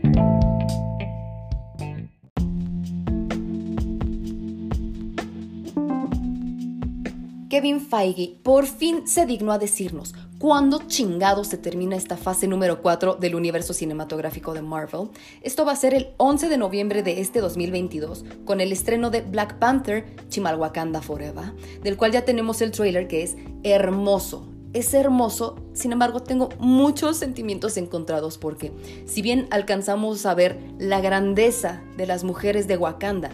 Kevin 7.50 7.82
Feige 7.82 8.36
por 8.44 8.68
fin 8.68 9.08
se 9.08 9.25
dignó 9.25 9.51
a 9.51 9.58
decirnos 9.58 10.13
cuándo 10.38 10.84
chingado 10.86 11.44
se 11.44 11.58
termina 11.58 11.96
esta 11.96 12.15
fase 12.15 12.48
número 12.48 12.84
4 12.84 13.15
del 13.15 13.34
universo 13.34 13.74
cinematográfico 13.74 14.53
de 14.53 14.62
Marvel. 14.62 15.10
Esto 15.41 15.65
va 15.65 15.72
a 15.72 15.75
ser 15.75 15.96
el 15.96 16.10
11 16.18 16.48
de 16.48 16.58
noviembre 16.60 17.01
de 17.01 17.22
este 17.22 17.41
2022 17.41 18.24
con 18.46 18.62
el 18.62 18.72
estreno 18.72 19.10
de 19.10 19.22
Black 19.22 19.58
Panther 19.58 20.06
Chimalwakanda 20.29 21.01
Forever, 21.01 21.56
del 21.82 21.98
cual 21.98 22.12
ya 22.12 22.24
tenemos 22.24 22.62
el 22.62 22.70
trailer 22.70 23.08
que 23.08 23.24
es 23.24 23.36
hermoso. 23.63 24.48
es 24.74 24.94
hermoso, 24.94 25.56
sin 25.74 25.91
embargo 25.91 26.20
tengo 26.20 26.50
muchos 26.60 27.18
sentimientos 27.18 27.77
encontrados 27.77 28.38
porque 28.38 28.72
si 29.08 29.24
bien 29.24 29.48
alcanzamos 29.50 30.27
a 30.27 30.36
ver 30.36 30.60
la 30.77 31.01
grandeza 31.01 31.82
de 31.98 32.06
las 32.06 32.24
mujeres 32.24 32.68
de 32.68 32.77
Wakanda, 32.77 33.32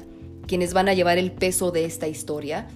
quienes 0.48 0.74
van 0.74 0.88
a 0.88 0.94
llevar 0.94 1.18
el 1.18 1.34
peso 1.34 1.72
de 1.72 1.84
esta 1.84 2.08
historia, 2.08 2.68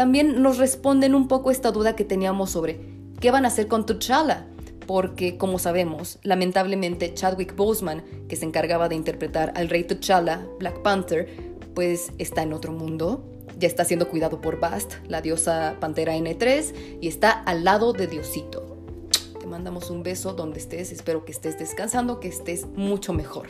también 0.00 0.40
nos 0.40 0.56
responden 0.56 1.14
un 1.14 1.28
poco 1.28 1.50
esta 1.50 1.72
duda 1.72 1.94
que 1.94 2.06
teníamos 2.06 2.48
sobre 2.48 2.80
qué 3.20 3.30
van 3.30 3.44
a 3.44 3.48
hacer 3.48 3.68
con 3.68 3.84
T'Challa, 3.84 4.46
porque 4.86 5.36
como 5.36 5.58
sabemos, 5.58 6.18
lamentablemente 6.22 7.12
Chadwick 7.12 7.54
Boseman, 7.54 8.02
que 8.26 8.34
se 8.34 8.46
encargaba 8.46 8.88
de 8.88 8.94
interpretar 8.94 9.52
al 9.56 9.68
rey 9.68 9.84
T'Challa, 9.84 10.48
Black 10.58 10.80
Panther, 10.80 11.28
pues 11.74 12.12
está 12.16 12.42
en 12.42 12.54
otro 12.54 12.72
mundo, 12.72 13.28
ya 13.58 13.68
está 13.68 13.84
siendo 13.84 14.08
cuidado 14.08 14.40
por 14.40 14.58
Bast, 14.58 14.94
la 15.06 15.20
diosa 15.20 15.76
pantera 15.80 16.16
N3, 16.16 16.98
y 17.02 17.06
está 17.06 17.32
al 17.32 17.64
lado 17.64 17.92
de 17.92 18.06
Diosito. 18.06 18.78
Te 19.38 19.46
mandamos 19.46 19.90
un 19.90 20.02
beso 20.02 20.32
donde 20.32 20.60
estés, 20.60 20.92
espero 20.92 21.26
que 21.26 21.32
estés 21.32 21.58
descansando, 21.58 22.20
que 22.20 22.28
estés 22.28 22.64
mucho 22.74 23.12
mejor. 23.12 23.48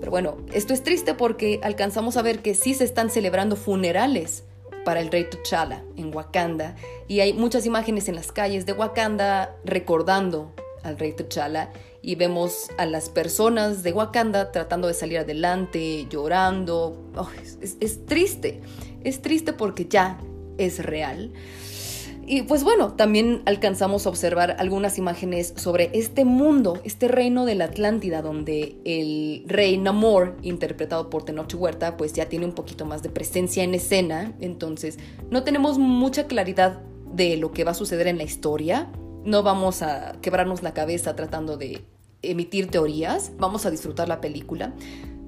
Pero 0.00 0.10
bueno, 0.10 0.38
esto 0.54 0.72
es 0.72 0.82
triste 0.82 1.12
porque 1.12 1.60
alcanzamos 1.62 2.16
a 2.16 2.22
ver 2.22 2.38
que 2.38 2.54
sí 2.54 2.72
se 2.72 2.84
están 2.84 3.10
celebrando 3.10 3.56
funerales 3.56 4.44
para 4.86 5.00
el 5.00 5.10
rey 5.10 5.24
T'Challa 5.24 5.82
en 5.96 6.14
Wakanda 6.14 6.76
y 7.08 7.18
hay 7.18 7.32
muchas 7.32 7.66
imágenes 7.66 8.08
en 8.08 8.14
las 8.14 8.30
calles 8.30 8.66
de 8.66 8.72
Wakanda 8.72 9.56
recordando 9.64 10.54
al 10.84 10.96
rey 10.96 11.12
T'Challa 11.12 11.72
y 12.02 12.14
vemos 12.14 12.70
a 12.78 12.86
las 12.86 13.08
personas 13.08 13.82
de 13.82 13.92
Wakanda 13.92 14.52
tratando 14.52 14.86
de 14.86 14.94
salir 14.94 15.18
adelante, 15.18 16.06
llorando. 16.08 17.10
es, 17.60 17.76
es 17.80 18.06
triste, 18.06 18.60
es 19.02 19.22
triste 19.22 19.52
porque 19.52 19.86
ya 19.86 20.20
es 20.56 20.78
real. 20.78 21.32
Y 22.28 22.42
pues 22.42 22.64
bueno, 22.64 22.94
también 22.94 23.42
alcanzamos 23.46 24.04
a 24.04 24.08
observar 24.08 24.56
algunas 24.58 24.98
imágenes 24.98 25.54
sobre 25.56 25.90
este 25.92 26.24
mundo, 26.24 26.80
este 26.82 27.06
reino 27.06 27.44
de 27.44 27.54
la 27.54 27.66
Atlántida, 27.66 28.20
donde 28.20 28.76
el 28.84 29.44
rey 29.46 29.78
Namor, 29.78 30.36
interpretado 30.42 31.08
por 31.08 31.24
Tenoch 31.24 31.54
Huerta, 31.54 31.96
pues 31.96 32.14
ya 32.14 32.28
tiene 32.28 32.44
un 32.44 32.52
poquito 32.52 32.84
más 32.84 33.04
de 33.04 33.10
presencia 33.10 33.62
en 33.62 33.74
escena. 33.74 34.34
Entonces, 34.40 34.98
no 35.30 35.44
tenemos 35.44 35.78
mucha 35.78 36.26
claridad 36.26 36.80
de 37.12 37.36
lo 37.36 37.52
que 37.52 37.62
va 37.62 37.70
a 37.70 37.74
suceder 37.74 38.08
en 38.08 38.18
la 38.18 38.24
historia. 38.24 38.90
No 39.24 39.44
vamos 39.44 39.82
a 39.82 40.16
quebrarnos 40.20 40.64
la 40.64 40.74
cabeza 40.74 41.14
tratando 41.14 41.56
de 41.56 41.84
emitir 42.22 42.68
teorías. 42.68 43.30
Vamos 43.38 43.66
a 43.66 43.70
disfrutar 43.70 44.08
la 44.08 44.20
película. 44.20 44.74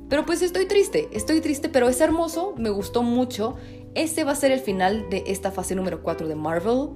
Pero 0.08 0.24
pues 0.24 0.40
estoy 0.40 0.66
triste, 0.66 1.08
estoy 1.12 1.40
triste, 1.42 1.68
pero 1.68 1.88
es 1.88 2.00
hermoso, 2.00 2.54
me 2.56 2.70
gustó 2.70 3.02
mucho 3.02 3.56
ese 3.94 4.24
va 4.24 4.32
a 4.32 4.36
ser 4.36 4.52
el 4.52 4.60
final 4.60 5.08
de 5.10 5.24
esta 5.26 5.50
fase 5.50 5.74
número 5.74 6.02
4 6.02 6.28
de 6.28 6.34
Marvel. 6.34 6.90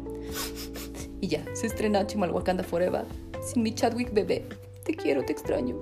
y 1.21 1.29
ya, 1.29 1.45
se 1.55 1.67
estrena 1.67 2.07
Chimalhuacanda 2.07 2.65
Forever. 2.65 3.05
Sin 3.43 3.63
mi 3.63 3.75
Chadwick 3.75 4.13
bebé. 4.13 4.47
Te 4.85 4.95
quiero, 4.95 5.25
te 5.25 5.33
extraño. 5.33 5.77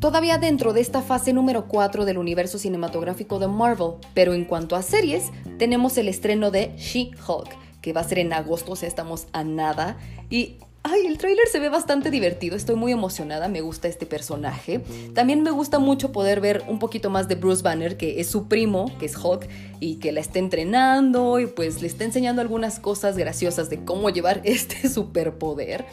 Todavía 0.00 0.38
dentro 0.38 0.72
de 0.72 0.80
esta 0.80 1.02
fase 1.02 1.32
número 1.32 1.66
4 1.66 2.04
del 2.04 2.16
universo 2.16 2.58
cinematográfico 2.58 3.38
de 3.38 3.48
Marvel, 3.48 3.94
pero 4.14 4.34
en 4.34 4.44
cuanto 4.44 4.76
a 4.76 4.82
series, 4.82 5.32
tenemos 5.58 5.98
el 5.98 6.08
estreno 6.08 6.50
de 6.50 6.76
She-Hulk, 6.76 7.50
que 7.82 7.92
va 7.92 8.02
a 8.02 8.04
ser 8.04 8.20
en 8.20 8.32
agosto, 8.32 8.72
o 8.72 8.76
sea, 8.76 8.88
estamos 8.88 9.26
a 9.32 9.42
nada. 9.42 9.98
Y 10.30 10.58
Ay, 10.88 11.04
el 11.04 11.18
tráiler 11.18 11.48
se 11.48 11.58
ve 11.58 11.68
bastante 11.68 12.12
divertido, 12.12 12.54
estoy 12.54 12.76
muy 12.76 12.92
emocionada, 12.92 13.48
me 13.48 13.60
gusta 13.60 13.88
este 13.88 14.06
personaje. 14.06 14.82
También 15.14 15.42
me 15.42 15.50
gusta 15.50 15.80
mucho 15.80 16.12
poder 16.12 16.40
ver 16.40 16.62
un 16.68 16.78
poquito 16.78 17.10
más 17.10 17.26
de 17.26 17.34
Bruce 17.34 17.64
Banner, 17.64 17.96
que 17.96 18.20
es 18.20 18.28
su 18.28 18.46
primo, 18.46 18.96
que 19.00 19.06
es 19.06 19.16
Hulk, 19.16 19.48
y 19.80 19.96
que 19.96 20.12
la 20.12 20.20
está 20.20 20.38
entrenando 20.38 21.40
y 21.40 21.46
pues 21.46 21.82
le 21.82 21.88
está 21.88 22.04
enseñando 22.04 22.40
algunas 22.40 22.78
cosas 22.78 23.16
graciosas 23.16 23.68
de 23.68 23.84
cómo 23.84 24.10
llevar 24.10 24.42
este 24.44 24.88
superpoder. 24.88 25.86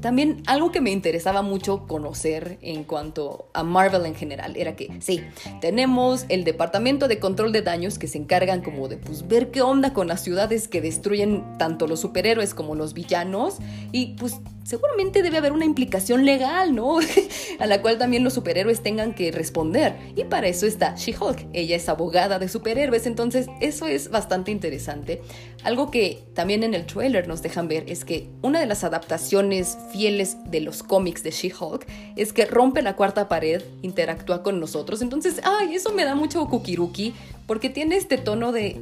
También 0.00 0.42
algo 0.46 0.72
que 0.72 0.80
me 0.80 0.90
interesaba 0.90 1.42
mucho 1.42 1.86
conocer 1.86 2.58
en 2.62 2.84
cuanto 2.84 3.48
a 3.52 3.62
Marvel 3.62 4.06
en 4.06 4.14
general 4.14 4.56
era 4.56 4.76
que 4.76 4.90
sí, 5.00 5.22
tenemos 5.60 6.24
el 6.28 6.44
departamento 6.44 7.06
de 7.06 7.18
control 7.18 7.52
de 7.52 7.62
daños 7.62 7.98
que 7.98 8.08
se 8.08 8.18
encargan 8.18 8.62
como 8.62 8.88
de 8.88 8.96
pues 8.96 9.28
ver 9.28 9.50
qué 9.50 9.60
onda 9.60 9.92
con 9.92 10.08
las 10.08 10.22
ciudades 10.22 10.68
que 10.68 10.80
destruyen 10.80 11.44
tanto 11.58 11.86
los 11.86 12.00
superhéroes 12.00 12.54
como 12.54 12.74
los 12.74 12.94
villanos 12.94 13.58
y 13.92 14.14
pues 14.16 14.33
seguramente 14.64 15.22
debe 15.22 15.38
haber 15.38 15.52
una 15.52 15.64
implicación 15.64 16.24
legal, 16.24 16.74
¿no? 16.74 16.98
a 17.58 17.66
la 17.66 17.80
cual 17.82 17.98
también 17.98 18.24
los 18.24 18.32
superhéroes 18.32 18.82
tengan 18.82 19.14
que 19.14 19.30
responder. 19.30 19.96
Y 20.16 20.24
para 20.24 20.48
eso 20.48 20.66
está 20.66 20.94
She-Hulk. 20.96 21.46
Ella 21.52 21.76
es 21.76 21.88
abogada 21.88 22.38
de 22.38 22.48
superhéroes, 22.48 23.06
entonces 23.06 23.46
eso 23.60 23.86
es 23.86 24.10
bastante 24.10 24.50
interesante. 24.50 25.22
Algo 25.62 25.90
que 25.90 26.24
también 26.34 26.62
en 26.62 26.74
el 26.74 26.86
trailer 26.86 27.28
nos 27.28 27.42
dejan 27.42 27.68
ver 27.68 27.84
es 27.88 28.04
que 28.04 28.28
una 28.42 28.60
de 28.60 28.66
las 28.66 28.84
adaptaciones 28.84 29.76
fieles 29.92 30.36
de 30.46 30.60
los 30.60 30.82
cómics 30.82 31.22
de 31.22 31.30
She-Hulk 31.30 31.86
es 32.16 32.32
que 32.32 32.46
rompe 32.46 32.82
la 32.82 32.96
cuarta 32.96 33.28
pared, 33.28 33.62
interactúa 33.82 34.42
con 34.42 34.60
nosotros. 34.60 35.02
Entonces, 35.02 35.40
ay, 35.44 35.74
eso 35.74 35.92
me 35.92 36.04
da 36.04 36.14
mucho 36.14 36.46
kukiruki 36.48 37.14
porque 37.46 37.68
tiene 37.68 37.96
este 37.96 38.18
tono 38.18 38.52
de 38.52 38.80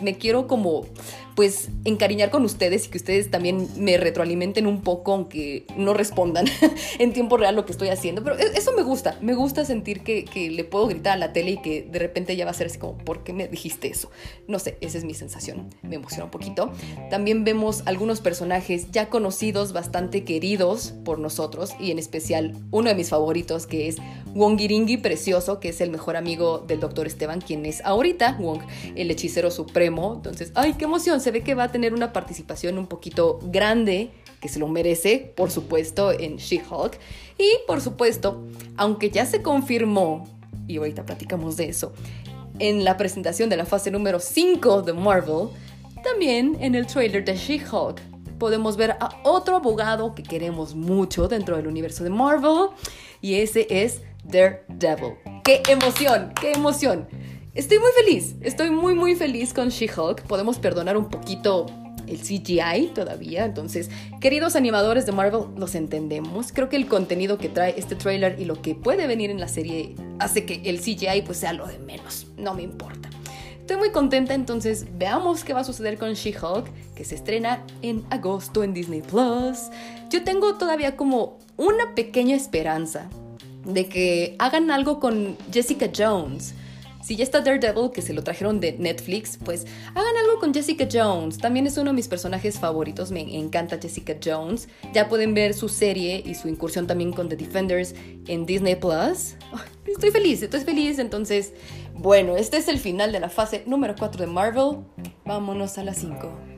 me 0.00 0.16
quiero 0.16 0.46
como 0.46 0.86
pues 1.40 1.70
encariñar 1.86 2.28
con 2.28 2.44
ustedes 2.44 2.86
y 2.86 2.90
que 2.90 2.98
ustedes 2.98 3.30
también 3.30 3.66
me 3.78 3.96
retroalimenten 3.96 4.66
un 4.66 4.82
poco, 4.82 5.14
aunque 5.14 5.64
no 5.74 5.94
respondan 5.94 6.44
en 6.98 7.14
tiempo 7.14 7.38
real 7.38 7.56
lo 7.56 7.64
que 7.64 7.72
estoy 7.72 7.88
haciendo. 7.88 8.22
Pero 8.22 8.38
e-, 8.38 8.58
eso 8.58 8.72
me 8.76 8.82
gusta, 8.82 9.16
me 9.22 9.32
gusta 9.32 9.64
sentir 9.64 10.02
que, 10.02 10.26
que, 10.26 10.50
le 10.50 10.64
puedo 10.64 10.86
gritar 10.86 11.14
a 11.14 11.16
la 11.16 11.32
tele 11.32 11.52
y 11.52 11.56
que 11.56 11.80
de 11.90 11.98
repente 11.98 12.36
ya 12.36 12.44
va 12.44 12.50
a 12.50 12.52
ser 12.52 12.66
así 12.66 12.76
como, 12.76 12.98
¿por 12.98 13.24
qué 13.24 13.32
me 13.32 13.48
dijiste 13.48 13.88
eso? 13.88 14.10
No 14.48 14.58
sé, 14.58 14.76
esa 14.82 14.98
es 14.98 15.04
mi 15.04 15.14
sensación, 15.14 15.70
me 15.80 15.94
emociona 15.94 16.24
un 16.24 16.30
poquito. 16.30 16.72
También 17.08 17.42
vemos 17.42 17.84
algunos 17.86 18.20
personajes 18.20 18.90
ya 18.90 19.08
conocidos, 19.08 19.72
bastante 19.72 20.24
queridos 20.24 20.92
por 21.06 21.18
nosotros 21.18 21.70
y 21.80 21.90
en 21.90 21.98
especial 21.98 22.54
uno 22.70 22.90
de 22.90 22.94
mis 22.94 23.08
favoritos 23.08 23.66
que 23.66 23.88
es 23.88 23.96
Wongiringi 24.34 24.98
Precioso, 24.98 25.58
que 25.58 25.70
es 25.70 25.80
el 25.80 25.90
mejor 25.90 26.16
amigo 26.16 26.58
del 26.58 26.80
doctor 26.80 27.06
Esteban, 27.06 27.40
quien 27.40 27.64
es 27.64 27.80
ahorita 27.82 28.36
Wong, 28.38 28.60
el 28.94 29.10
hechicero 29.10 29.50
supremo. 29.50 30.12
Entonces, 30.16 30.52
¡ay, 30.54 30.74
qué 30.74 30.84
emoción! 30.84 31.22
Se 31.30 31.32
ve 31.32 31.44
que 31.44 31.54
va 31.54 31.62
a 31.62 31.70
tener 31.70 31.94
una 31.94 32.12
participación 32.12 32.76
un 32.76 32.88
poquito 32.88 33.38
grande, 33.44 34.10
que 34.40 34.48
se 34.48 34.58
lo 34.58 34.66
merece, 34.66 35.32
por 35.36 35.52
supuesto, 35.52 36.10
en 36.10 36.38
She-Hulk. 36.38 36.98
Y 37.38 37.48
por 37.68 37.80
supuesto, 37.80 38.42
aunque 38.76 39.10
ya 39.10 39.24
se 39.26 39.40
confirmó, 39.40 40.26
y 40.66 40.78
ahorita 40.78 41.06
platicamos 41.06 41.56
de 41.56 41.68
eso, 41.68 41.92
en 42.58 42.82
la 42.82 42.96
presentación 42.96 43.48
de 43.48 43.56
la 43.56 43.64
fase 43.64 43.92
número 43.92 44.18
5 44.18 44.82
de 44.82 44.92
Marvel, 44.92 45.50
también 46.02 46.56
en 46.58 46.74
el 46.74 46.88
trailer 46.88 47.24
de 47.24 47.36
She-Hulk 47.36 48.00
podemos 48.38 48.76
ver 48.76 48.96
a 48.98 49.10
otro 49.22 49.54
abogado 49.54 50.16
que 50.16 50.24
queremos 50.24 50.74
mucho 50.74 51.28
dentro 51.28 51.56
del 51.56 51.68
universo 51.68 52.02
de 52.02 52.10
Marvel, 52.10 52.70
y 53.20 53.34
ese 53.36 53.68
es 53.70 54.00
Daredevil. 54.24 55.14
¡Qué 55.44 55.62
emoción! 55.68 56.32
¡Qué 56.40 56.50
emoción! 56.50 57.06
Estoy 57.52 57.80
muy 57.80 57.90
feliz, 58.04 58.36
estoy 58.42 58.70
muy 58.70 58.94
muy 58.94 59.16
feliz 59.16 59.52
con 59.52 59.70
She-Hulk. 59.70 60.22
Podemos 60.22 60.60
perdonar 60.60 60.96
un 60.96 61.08
poquito 61.08 61.66
el 62.06 62.20
CGI 62.20 62.92
todavía. 62.94 63.44
Entonces, 63.44 63.90
queridos 64.20 64.54
animadores 64.54 65.04
de 65.04 65.10
Marvel, 65.10 65.46
los 65.56 65.74
entendemos. 65.74 66.52
Creo 66.52 66.68
que 66.68 66.76
el 66.76 66.86
contenido 66.86 67.38
que 67.38 67.48
trae 67.48 67.74
este 67.76 67.96
trailer 67.96 68.38
y 68.38 68.44
lo 68.44 68.62
que 68.62 68.76
puede 68.76 69.08
venir 69.08 69.30
en 69.30 69.40
la 69.40 69.48
serie 69.48 69.96
hace 70.20 70.44
que 70.44 70.62
el 70.70 70.78
CGI 70.78 71.22
pues 71.26 71.38
sea 71.38 71.52
lo 71.52 71.66
de 71.66 71.80
menos. 71.80 72.28
No 72.36 72.54
me 72.54 72.62
importa. 72.62 73.10
Estoy 73.58 73.78
muy 73.78 73.90
contenta, 73.90 74.32
entonces 74.34 74.86
veamos 74.96 75.42
qué 75.42 75.52
va 75.52 75.60
a 75.60 75.64
suceder 75.64 75.98
con 75.98 76.12
She-Hulk, 76.12 76.94
que 76.94 77.04
se 77.04 77.16
estrena 77.16 77.64
en 77.82 78.04
agosto 78.10 78.62
en 78.62 78.74
Disney 78.74 79.02
Plus. 79.02 79.70
Yo 80.08 80.22
tengo 80.22 80.54
todavía 80.54 80.96
como 80.96 81.38
una 81.56 81.96
pequeña 81.96 82.36
esperanza 82.36 83.10
de 83.64 83.88
que 83.88 84.36
hagan 84.38 84.70
algo 84.70 85.00
con 85.00 85.36
Jessica 85.52 85.90
Jones 85.96 86.54
si 87.02 87.16
ya 87.16 87.24
está 87.24 87.40
Daredevil, 87.40 87.90
que 87.92 88.02
se 88.02 88.12
lo 88.12 88.22
trajeron 88.22 88.60
de 88.60 88.72
Netflix, 88.72 89.38
pues 89.42 89.66
hagan 89.94 90.16
algo 90.16 90.38
con 90.38 90.52
Jessica 90.52 90.86
Jones. 90.90 91.38
También 91.38 91.66
es 91.66 91.76
uno 91.76 91.90
de 91.90 91.94
mis 91.94 92.08
personajes 92.08 92.58
favoritos, 92.58 93.10
me 93.10 93.20
encanta 93.36 93.78
Jessica 93.80 94.16
Jones. 94.22 94.68
Ya 94.92 95.08
pueden 95.08 95.34
ver 95.34 95.54
su 95.54 95.68
serie 95.68 96.22
y 96.24 96.34
su 96.34 96.48
incursión 96.48 96.86
también 96.86 97.12
con 97.12 97.28
The 97.28 97.36
Defenders 97.36 97.94
en 98.26 98.46
Disney 98.46 98.76
Plus. 98.76 99.36
Estoy 99.86 100.10
feliz, 100.10 100.42
estoy 100.42 100.60
feliz. 100.60 100.98
Entonces, 100.98 101.52
bueno, 101.94 102.36
este 102.36 102.58
es 102.58 102.68
el 102.68 102.78
final 102.78 103.12
de 103.12 103.20
la 103.20 103.28
fase 103.28 103.64
número 103.66 103.94
4 103.98 104.26
de 104.26 104.30
Marvel. 104.30 104.78
Vámonos 105.24 105.78
a 105.78 105.84
las 105.84 105.98
5. 105.98 106.49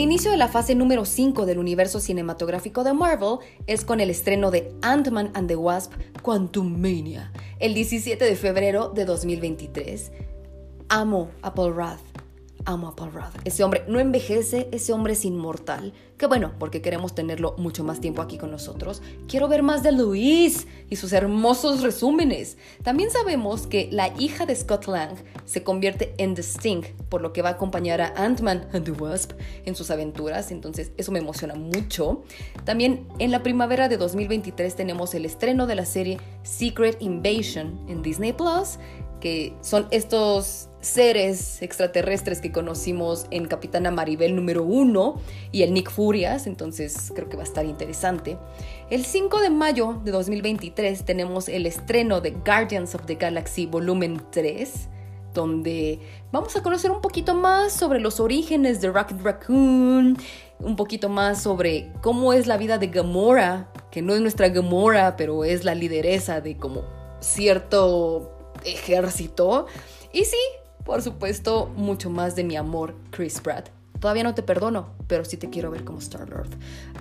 El 0.00 0.04
inicio 0.04 0.30
de 0.30 0.38
la 0.38 0.48
fase 0.48 0.74
número 0.74 1.04
5 1.04 1.44
del 1.44 1.58
universo 1.58 2.00
cinematográfico 2.00 2.84
de 2.84 2.94
Marvel 2.94 3.36
es 3.66 3.84
con 3.84 4.00
el 4.00 4.08
estreno 4.08 4.50
de 4.50 4.72
Ant-Man 4.80 5.30
and 5.34 5.46
the 5.46 5.56
Wasp 5.56 5.92
Quantumania 6.22 7.30
el 7.58 7.74
17 7.74 8.24
de 8.24 8.34
febrero 8.34 8.88
de 8.88 9.04
2023. 9.04 10.10
Amo 10.88 11.28
a 11.42 11.52
Paul. 11.52 11.74
Amo 12.64 12.88
a 12.88 12.96
Paul 12.96 13.12
Rudd. 13.12 13.40
Ese 13.44 13.64
hombre 13.64 13.84
no 13.88 13.98
envejece, 13.98 14.68
ese 14.72 14.92
hombre 14.92 15.14
es 15.14 15.24
inmortal. 15.24 15.92
Qué 16.18 16.26
bueno, 16.26 16.52
porque 16.58 16.82
queremos 16.82 17.14
tenerlo 17.14 17.54
mucho 17.56 17.82
más 17.82 18.00
tiempo 18.00 18.20
aquí 18.20 18.36
con 18.36 18.50
nosotros. 18.50 19.00
Quiero 19.26 19.48
ver 19.48 19.62
más 19.62 19.82
de 19.82 19.92
Luis 19.92 20.66
y 20.90 20.96
sus 20.96 21.12
hermosos 21.12 21.80
resúmenes. 21.80 22.58
También 22.82 23.10
sabemos 23.10 23.66
que 23.66 23.88
la 23.90 24.08
hija 24.18 24.44
de 24.44 24.54
Scott 24.54 24.86
Lang 24.86 25.16
se 25.46 25.62
convierte 25.62 26.14
en 26.18 26.34
The 26.34 26.42
Sting, 26.42 26.82
por 27.08 27.22
lo 27.22 27.32
que 27.32 27.42
va 27.42 27.48
a 27.48 27.52
acompañar 27.52 28.00
a 28.02 28.12
Ant-Man 28.16 28.68
and 28.72 28.84
the 28.84 28.90
Wasp 28.92 29.32
en 29.64 29.74
sus 29.74 29.90
aventuras, 29.90 30.50
entonces 30.50 30.92
eso 30.98 31.10
me 31.10 31.20
emociona 31.20 31.54
mucho. 31.54 32.22
También 32.64 33.08
en 33.18 33.30
la 33.30 33.42
primavera 33.42 33.88
de 33.88 33.96
2023 33.96 34.76
tenemos 34.76 35.14
el 35.14 35.24
estreno 35.24 35.66
de 35.66 35.74
la 35.74 35.86
serie 35.86 36.18
Secret 36.42 37.00
Invasion 37.00 37.80
en 37.88 38.02
Disney 38.02 38.32
Plus, 38.32 38.78
que 39.20 39.54
son 39.60 39.86
estos 39.90 40.68
seres 40.80 41.60
extraterrestres 41.62 42.40
que 42.40 42.52
conocimos 42.52 43.26
en 43.30 43.46
Capitana 43.46 43.90
Maribel 43.90 44.34
número 44.34 44.64
1 44.64 45.20
y 45.52 45.62
el 45.62 45.74
Nick 45.74 45.90
Furias, 45.90 46.46
entonces 46.46 47.12
creo 47.14 47.28
que 47.28 47.36
va 47.36 47.42
a 47.42 47.46
estar 47.46 47.66
interesante. 47.66 48.38
El 48.88 49.04
5 49.04 49.40
de 49.40 49.50
mayo 49.50 50.00
de 50.04 50.10
2023 50.10 51.04
tenemos 51.04 51.48
el 51.48 51.66
estreno 51.66 52.20
de 52.20 52.30
Guardians 52.30 52.94
of 52.94 53.04
the 53.06 53.16
Galaxy 53.16 53.66
volumen 53.66 54.22
3, 54.30 54.88
donde 55.34 56.00
vamos 56.32 56.56
a 56.56 56.62
conocer 56.62 56.90
un 56.90 57.00
poquito 57.00 57.34
más 57.34 57.72
sobre 57.72 58.00
los 58.00 58.18
orígenes 58.18 58.80
de 58.80 58.90
Rocket 58.90 59.20
Raccoon, 59.20 60.16
un 60.58 60.76
poquito 60.76 61.08
más 61.08 61.42
sobre 61.42 61.92
cómo 62.00 62.32
es 62.32 62.46
la 62.46 62.56
vida 62.56 62.78
de 62.78 62.88
Gamora, 62.88 63.70
que 63.90 64.02
no 64.02 64.14
es 64.14 64.20
nuestra 64.20 64.48
Gamora, 64.48 65.16
pero 65.16 65.44
es 65.44 65.64
la 65.64 65.74
lideresa 65.74 66.40
de 66.40 66.56
como 66.56 66.82
cierto 67.20 68.39
ejército. 68.64 69.66
Y 70.12 70.24
sí, 70.24 70.38
por 70.84 71.02
supuesto, 71.02 71.70
mucho 71.76 72.10
más 72.10 72.36
de 72.36 72.44
mi 72.44 72.56
amor, 72.56 72.94
Chris 73.10 73.40
Pratt. 73.40 73.68
Todavía 74.00 74.24
no 74.24 74.34
te 74.34 74.42
perdono, 74.42 74.94
pero 75.06 75.24
sí 75.24 75.36
te 75.36 75.50
quiero 75.50 75.70
ver 75.70 75.84
como 75.84 75.98
Star-Lord. 75.98 76.48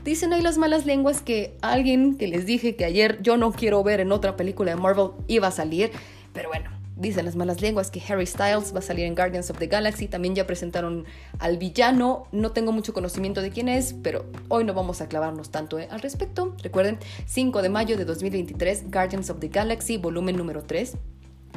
Dicen 0.04 0.34
ahí 0.34 0.42
las 0.42 0.58
malas 0.58 0.86
lenguas 0.86 1.22
que 1.22 1.58
alguien 1.62 2.18
que 2.18 2.28
les 2.28 2.46
dije 2.46 2.76
que 2.76 2.84
ayer 2.84 3.22
yo 3.22 3.38
no 3.38 3.54
quiero 3.54 3.82
ver 3.84 4.02
en 4.02 4.12
otra 4.12 4.36
película 4.36 4.76
de 4.76 4.82
Marvel 4.82 5.12
iba 5.28 5.48
a 5.48 5.52
salir, 5.52 5.92
pero 6.34 6.50
bueno, 6.50 6.70
dicen 7.00 7.24
las 7.24 7.38
malas 7.38 7.62
lenguas 7.62 7.90
que 7.90 8.02
Harry 8.08 8.26
Styles 8.26 8.76
va 8.76 8.80
a 8.80 8.82
salir 8.82 9.06
en 9.06 9.16
Guardians 9.16 9.50
of 9.50 9.58
the 9.58 9.68
Galaxy. 9.68 10.08
También 10.08 10.36
ya 10.36 10.46
presentaron 10.46 11.06
al 11.40 11.58
villano. 11.58 12.28
No 12.32 12.52
tengo 12.52 12.72
mucho 12.74 12.94
conocimiento 12.94 13.42
de 13.42 13.50
quién 13.50 13.70
es, 13.70 13.96
pero 14.04 14.26
hoy 14.50 14.66
no 14.66 14.74
vamos 14.74 15.02
a 15.02 15.08
clavarnos 15.08 15.50
tanto 15.50 15.80
eh, 15.80 15.88
al 15.90 16.02
respecto. 16.02 16.56
Recuerden, 16.62 17.00
5 17.26 17.62
de 17.62 17.70
mayo 17.70 17.98
de 17.98 18.06
2023, 18.06 18.92
Guardians 18.92 19.30
of 19.30 19.40
the 19.40 19.48
Galaxy, 19.48 19.98
volumen 19.98 20.36
número 20.36 20.64
3. 20.64 20.98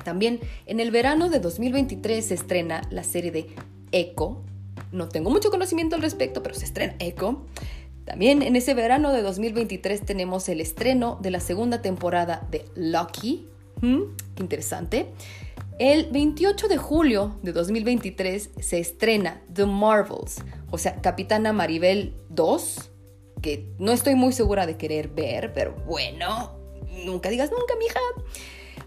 También 0.05 0.41
en 0.67 0.81
el 0.81 0.91
verano 0.91 1.29
de 1.29 1.41
2023 1.41 2.25
se 2.25 2.35
estrena 2.35 2.83
la 2.91 3.05
serie 3.05 3.31
de 3.31 3.47
Echo. 3.93 4.43
No 4.91 5.09
tengo 5.09 5.31
mucho 5.31 5.51
conocimiento 5.51 5.97
al 5.97 6.03
respecto, 6.03 6.43
pero 6.43 6.55
se 6.55 6.65
estrena 6.65 6.95
Echo. 6.99 7.45
También 8.05 8.43
en 8.43 8.57
ese 8.57 8.75
verano 8.75 9.13
de 9.13 9.23
2023 9.23 10.05
tenemos 10.05 10.49
el 10.49 10.61
estreno 10.61 11.19
de 11.23 11.31
la 11.31 11.41
segunda 11.41 11.83
temporada 11.83 12.47
de 12.51 12.65
Lucky. 12.75 13.47
¿Mm? 13.81 14.01
Qué 14.35 14.43
interesante. 14.43 15.07
El 15.79 16.11
28 16.11 16.69
de 16.69 16.77
julio 16.77 17.37
de 17.43 17.53
2023 17.53 18.51
se 18.61 18.79
estrena 18.79 19.43
The 19.53 19.67
Marvels, 19.67 20.43
o 20.71 20.79
sea, 20.79 21.01
Capitana 21.01 21.53
Maribel 21.53 22.15
2, 22.29 22.91
que 23.41 23.67
no 23.79 23.93
estoy 23.93 24.15
muy 24.15 24.33
segura 24.33 24.67
de 24.67 24.77
querer 24.77 25.09
ver, 25.09 25.53
pero 25.53 25.75
bueno, 25.87 26.57
nunca 27.05 27.31
digas 27.31 27.51
nunca, 27.51 27.75
mija. 27.77 27.99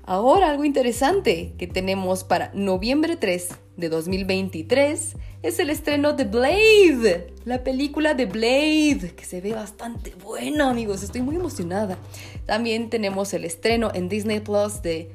Ahora 0.08 0.52
algo 0.52 0.64
interesante 0.64 1.56
que 1.58 1.66
tenemos 1.66 2.24
para 2.24 2.52
noviembre 2.54 3.16
3 3.16 3.50
de 3.76 3.90
2023 3.90 5.16
es 5.42 5.60
el 5.60 5.72
estreno 5.72 6.14
de 6.14 6.26
Blade, 6.26 7.34
la 7.44 7.64
película 7.64 8.14
de 8.14 8.28
Blade, 8.28 9.16
que 9.16 9.26
se 9.26 9.42
ve 9.42 9.54
bastante 9.54 10.14
buena 10.24 10.70
amigos, 10.70 11.02
estoy 11.02 11.22
muy 11.22 11.38
emocionada. 11.38 11.98
También 12.46 12.92
tenemos 12.92 13.34
el 13.34 13.46
estreno 13.46 13.90
en 13.96 14.08
Disney 14.08 14.42
Plus 14.42 14.84
de 14.84 15.10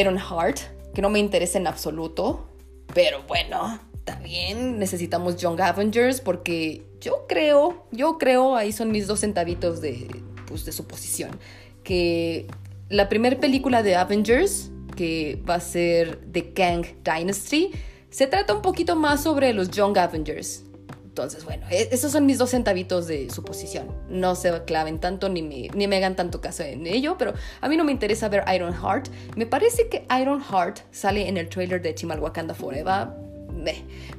Iron 0.00 0.18
Heart, 0.18 0.60
que 0.94 1.02
no 1.02 1.10
me 1.10 1.18
interesa 1.18 1.58
en 1.58 1.66
absoluto, 1.66 2.48
pero 2.94 3.24
bueno, 3.28 3.80
también 4.04 4.78
necesitamos 4.78 5.36
Young 5.36 5.60
Avengers 5.60 6.22
porque 6.22 6.86
yo 7.02 7.26
creo, 7.28 7.84
yo 7.92 8.16
creo, 8.16 8.56
ahí 8.56 8.72
son 8.72 8.92
mis 8.92 9.06
dos 9.06 9.20
centavitos 9.20 9.82
de, 9.82 10.08
pues, 10.46 10.64
de 10.64 10.72
suposición, 10.72 11.38
que 11.82 12.46
la 12.94 13.08
primera 13.08 13.40
película 13.40 13.82
de 13.82 13.96
Avengers, 13.96 14.70
que 14.94 15.42
va 15.48 15.56
a 15.56 15.60
ser 15.60 16.20
The 16.30 16.52
Kang 16.52 16.86
Dynasty, 17.02 17.72
se 18.08 18.28
trata 18.28 18.54
un 18.54 18.62
poquito 18.62 18.94
más 18.94 19.24
sobre 19.24 19.52
los 19.52 19.68
Young 19.70 19.98
Avengers. 19.98 20.62
Entonces, 21.04 21.44
bueno, 21.44 21.66
e-, 21.70 21.88
esos 21.90 22.12
son 22.12 22.24
mis 22.24 22.38
dos 22.38 22.50
centavitos 22.50 23.08
de 23.08 23.30
suposición. 23.30 23.88
No 24.08 24.36
se 24.36 24.62
claven 24.64 25.00
tanto 25.00 25.28
ni 25.28 25.42
me, 25.42 25.68
ni 25.74 25.88
me 25.88 25.96
hagan 25.96 26.14
tanto 26.14 26.40
caso 26.40 26.62
en 26.62 26.86
ello, 26.86 27.16
pero 27.18 27.34
a 27.60 27.68
mí 27.68 27.76
no 27.76 27.82
me 27.82 27.90
interesa 27.90 28.28
ver 28.28 28.44
Iron 28.54 28.72
Heart. 28.72 29.08
Me 29.34 29.46
parece 29.46 29.88
que 29.88 30.06
Iron 30.20 30.40
Heart 30.40 30.78
sale 30.92 31.28
en 31.28 31.36
el 31.36 31.48
trailer 31.48 31.82
de 31.82 31.96
Chimalwakanda 31.96 32.54
Forever. 32.54 33.08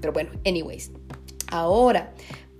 Pero 0.01 0.11
bueno, 0.11 0.31
anyways. 0.45 0.91
Ahora, 1.49 2.13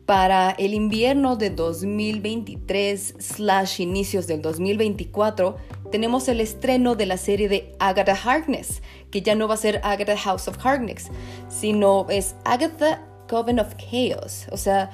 para 0.05 0.51
el 0.51 0.73
invierno 0.73 1.35
de 1.35 1.49
2023 1.49 3.15
slash 3.17 3.81
inicios 3.81 4.27
del 4.27 4.41
2024 4.41 5.57
tenemos 5.91 6.27
el 6.27 6.41
estreno 6.41 6.95
de 6.95 7.05
la 7.05 7.17
serie 7.17 7.49
de 7.49 7.75
Agatha 7.79 8.15
Harkness, 8.15 8.81
que 9.11 9.21
ya 9.21 9.35
no 9.35 9.47
va 9.47 9.53
a 9.53 9.57
ser 9.57 9.79
Agatha 9.83 10.17
House 10.17 10.47
of 10.47 10.57
Harkness, 10.63 11.09
sino 11.47 12.07
es 12.09 12.35
Agatha 12.43 13.01
Coven 13.27 13.59
of 13.59 13.75
Chaos. 13.75 14.47
O 14.51 14.57
sea, 14.57 14.91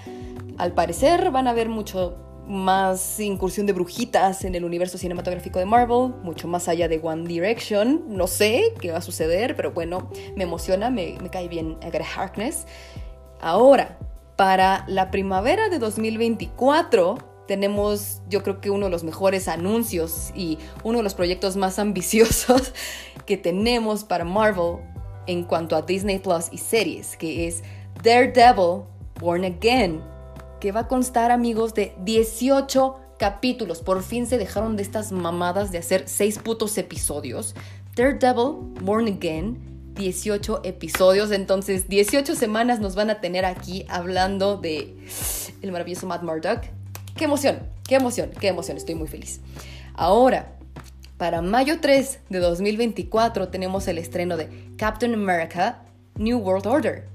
al 0.58 0.74
parecer 0.74 1.32
van 1.32 1.48
a 1.48 1.52
haber 1.52 1.70
mucho 1.70 2.18
más 2.48 3.20
incursión 3.20 3.66
de 3.66 3.74
brujitas 3.74 4.44
en 4.44 4.56
el 4.56 4.66
universo 4.66 4.98
cinematográfico 4.98 5.60
de 5.60 5.66
Marvel, 5.66 6.14
mucho 6.24 6.48
más 6.48 6.68
allá 6.68 6.88
de 6.88 7.00
One 7.02 7.28
Direction. 7.28 8.04
No 8.08 8.28
sé 8.28 8.74
qué 8.82 8.92
va 8.92 8.98
a 8.98 9.02
suceder, 9.02 9.56
pero 9.56 9.72
bueno, 9.72 10.10
me 10.36 10.44
emociona, 10.44 10.90
me, 10.90 11.18
me 11.22 11.30
cae 11.30 11.48
bien 11.48 11.78
Agatha 11.82 12.06
Harkness. 12.16 12.66
Ahora, 13.40 13.98
para 14.36 14.86
la 14.88 15.12
primavera 15.12 15.70
de 15.70 15.80
2024 15.80 17.31
tenemos 17.52 18.22
yo 18.30 18.44
creo 18.44 18.62
que 18.62 18.70
uno 18.70 18.86
de 18.86 18.92
los 18.92 19.04
mejores 19.04 19.50
anuncios 19.50 20.32
y 20.34 20.58
uno 20.86 21.00
de 21.00 21.04
los 21.04 21.16
proyectos 21.16 21.58
más 21.58 21.80
ambiciosos 21.80 22.72
que 23.26 23.36
tenemos 23.36 24.06
para 24.06 24.24
Marvel 24.24 24.78
en 25.28 25.44
cuanto 25.44 25.76
a 25.76 25.82
Disney 25.82 26.20
Plus 26.20 26.46
y 26.54 26.58
series, 26.58 27.18
que 27.18 27.50
es 27.50 27.62
Daredevil 28.02 28.84
Born 29.20 29.44
Again, 29.44 30.02
que 30.62 30.72
va 30.72 30.82
a 30.82 30.88
constar 30.88 31.30
amigos 31.30 31.74
de 31.74 31.94
18 32.06 32.96
capítulos. 33.20 33.82
Por 33.82 34.02
fin 34.02 34.28
se 34.28 34.38
dejaron 34.38 34.78
de 34.78 34.84
estas 34.84 35.12
mamadas 35.12 35.74
de 35.74 35.80
hacer 35.80 36.08
6 36.08 36.40
putos 36.40 36.78
episodios. 36.78 37.54
Daredevil 37.98 38.80
Born 38.82 39.10
Again 39.10 39.94
18 39.96 40.62
episodios, 40.64 41.32
entonces 41.32 41.90
18 41.90 42.34
semanas 42.34 42.80
nos 42.80 42.96
van 42.96 43.10
a 43.10 43.20
tener 43.20 43.44
aquí 43.44 43.86
hablando 43.90 44.56
de 44.56 44.96
el 45.62 45.74
maravilloso 45.74 46.08
Matt 46.08 46.24
Murdock. 46.24 46.81
Qué 47.16 47.26
emoción, 47.26 47.60
qué 47.88 47.96
emoción, 47.96 48.32
qué 48.40 48.48
emoción, 48.48 48.78
estoy 48.78 48.96
muy 48.96 49.08
feliz. 49.08 49.42
Ahora, 49.94 50.58
para 51.18 51.42
mayo 51.42 51.80
3 51.82 52.20
de 52.30 52.40
2024 52.40 53.50
tenemos 53.50 53.88
el 53.88 53.98
estreno 53.98 54.38
de 54.38 54.50
Captain 54.78 55.14
America 55.14 55.84
New 56.16 56.40
World 56.40 56.68
Order. 56.68 57.08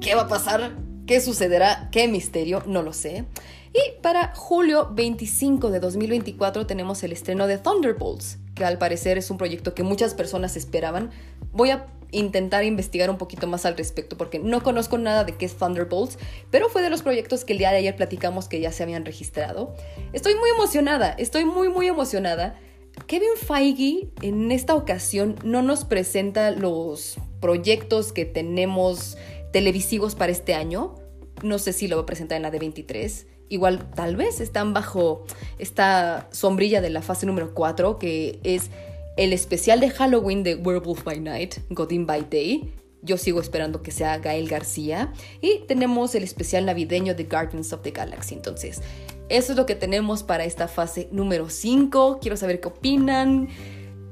¿Qué 0.00 0.14
va 0.14 0.22
a 0.22 0.28
pasar? 0.28 0.72
¿Qué 1.06 1.20
sucederá? 1.20 1.88
¿Qué 1.90 2.06
misterio? 2.08 2.62
No 2.66 2.82
lo 2.82 2.92
sé. 2.92 3.24
Y 3.72 4.00
para 4.02 4.34
julio 4.34 4.90
25 4.92 5.70
de 5.70 5.80
2024 5.80 6.66
tenemos 6.66 7.02
el 7.02 7.12
estreno 7.12 7.46
de 7.46 7.58
Thunderbolts, 7.58 8.38
que 8.54 8.64
al 8.64 8.78
parecer 8.78 9.18
es 9.18 9.30
un 9.30 9.38
proyecto 9.38 9.74
que 9.74 9.82
muchas 9.82 10.14
personas 10.14 10.56
esperaban. 10.56 11.10
Voy 11.52 11.70
a 11.70 11.86
intentar 12.12 12.64
investigar 12.64 13.10
un 13.10 13.18
poquito 13.18 13.46
más 13.46 13.66
al 13.66 13.76
respecto 13.76 14.16
porque 14.16 14.38
no 14.38 14.62
conozco 14.62 14.98
nada 14.98 15.24
de 15.24 15.34
qué 15.34 15.46
es 15.46 15.56
Thunderbolts, 15.56 16.18
pero 16.50 16.68
fue 16.68 16.82
de 16.82 16.90
los 16.90 17.02
proyectos 17.02 17.44
que 17.44 17.54
el 17.54 17.58
día 17.58 17.70
de 17.70 17.78
ayer 17.78 17.96
platicamos 17.96 18.48
que 18.48 18.60
ya 18.60 18.70
se 18.70 18.82
habían 18.82 19.04
registrado. 19.04 19.74
Estoy 20.12 20.36
muy 20.36 20.50
emocionada, 20.50 21.10
estoy 21.10 21.44
muy 21.44 21.68
muy 21.68 21.88
emocionada. 21.88 22.60
Kevin 23.06 23.36
Feige 23.36 24.10
en 24.20 24.52
esta 24.52 24.74
ocasión 24.74 25.36
no 25.42 25.62
nos 25.62 25.84
presenta 25.84 26.50
los 26.50 27.16
proyectos 27.40 28.12
que 28.12 28.26
tenemos 28.26 29.16
televisivos 29.52 30.14
para 30.14 30.32
este 30.32 30.54
año. 30.54 30.94
No 31.42 31.58
sé 31.58 31.72
si 31.72 31.88
lo 31.88 31.96
va 31.96 32.02
a 32.02 32.06
presentar 32.06 32.36
en 32.36 32.42
la 32.42 32.50
de 32.50 32.58
23. 32.58 33.26
Igual 33.48 33.90
tal 33.94 34.16
vez 34.16 34.40
están 34.40 34.72
bajo 34.72 35.24
esta 35.58 36.28
sombrilla 36.30 36.80
de 36.80 36.90
la 36.90 37.02
fase 37.02 37.26
número 37.26 37.54
4 37.54 37.98
que 37.98 38.40
es 38.44 38.70
el 39.16 39.32
especial 39.32 39.80
de 39.80 39.90
Halloween 39.90 40.42
de 40.42 40.54
Werewolf 40.54 41.04
by 41.04 41.20
Night, 41.20 41.56
Godin 41.70 42.06
by 42.06 42.26
Day. 42.30 42.72
Yo 43.02 43.18
sigo 43.18 43.40
esperando 43.40 43.82
que 43.82 43.90
sea 43.90 44.18
Gael 44.18 44.48
García. 44.48 45.12
Y 45.40 45.60
tenemos 45.66 46.14
el 46.14 46.22
especial 46.22 46.66
navideño 46.66 47.14
de 47.14 47.24
Guardians 47.24 47.72
of 47.72 47.82
the 47.82 47.90
Galaxy. 47.90 48.34
Entonces, 48.34 48.80
eso 49.28 49.52
es 49.52 49.58
lo 49.58 49.66
que 49.66 49.74
tenemos 49.74 50.22
para 50.22 50.44
esta 50.44 50.68
fase 50.68 51.08
número 51.10 51.50
5. 51.50 52.18
Quiero 52.20 52.36
saber 52.36 52.60
qué 52.60 52.68
opinan. 52.68 53.48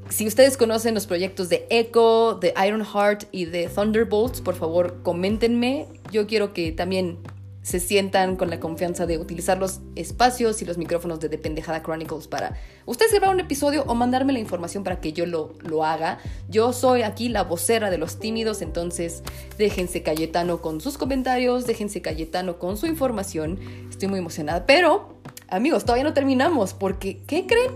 si 0.09 0.27
ustedes 0.27 0.57
conocen 0.57 0.95
los 0.95 1.07
proyectos 1.07 1.49
de 1.49 1.67
Echo, 1.71 2.35
de 2.41 2.53
Ironheart 2.67 3.25
y 3.31 3.45
de 3.45 3.69
Thunderbolts, 3.69 4.41
por 4.41 4.57
favor, 4.57 5.03
coméntenme. 5.03 5.87
Yo 6.11 6.27
quiero 6.27 6.53
que 6.53 6.73
también 6.73 7.19
se 7.63 7.81
sientan 7.81 8.37
con 8.37 8.51
la 8.51 8.59
confianza 8.59 9.07
de 9.07 9.19
utilizar 9.19 9.59
los 9.59 9.81
espacios 9.95 10.63
y 10.63 10.65
los 10.65 10.79
micrófonos 10.79 11.21
de 11.21 11.29
Dependejada 11.29 11.83
Chronicles 11.83 12.27
para 12.27 12.55
ustedes 12.87 13.13
grabar 13.13 13.35
un 13.35 13.41
episodio 13.41 13.85
o 13.87 13.95
mandarme 13.95 14.33
la 14.33 14.39
información 14.39 14.83
para 14.83 15.01
que 15.01 15.13
yo 15.13 15.27
lo, 15.27 15.55
lo 15.61 15.85
haga. 15.85 16.19
Yo 16.49 16.73
soy 16.73 17.03
aquí 17.03 17.29
la 17.29 17.45
vocera 17.45 17.91
de 17.91 17.99
los 17.99 18.19
tímidos, 18.19 18.63
entonces 18.63 19.23
déjense 19.59 20.03
Cayetano 20.03 20.61
con 20.61 20.81
sus 20.81 20.97
comentarios, 20.97 21.67
déjense 21.67 22.01
Cayetano 22.01 22.59
con 22.59 22.77
su 22.77 22.87
información. 22.87 23.59
Estoy 23.91 24.09
muy 24.09 24.19
emocionada, 24.19 24.65
pero 24.67 25.21
amigos, 25.49 25.85
todavía 25.85 26.05
no 26.05 26.15
terminamos 26.15 26.75
porque, 26.75 27.23
¿qué 27.27 27.47
creen? 27.47 27.71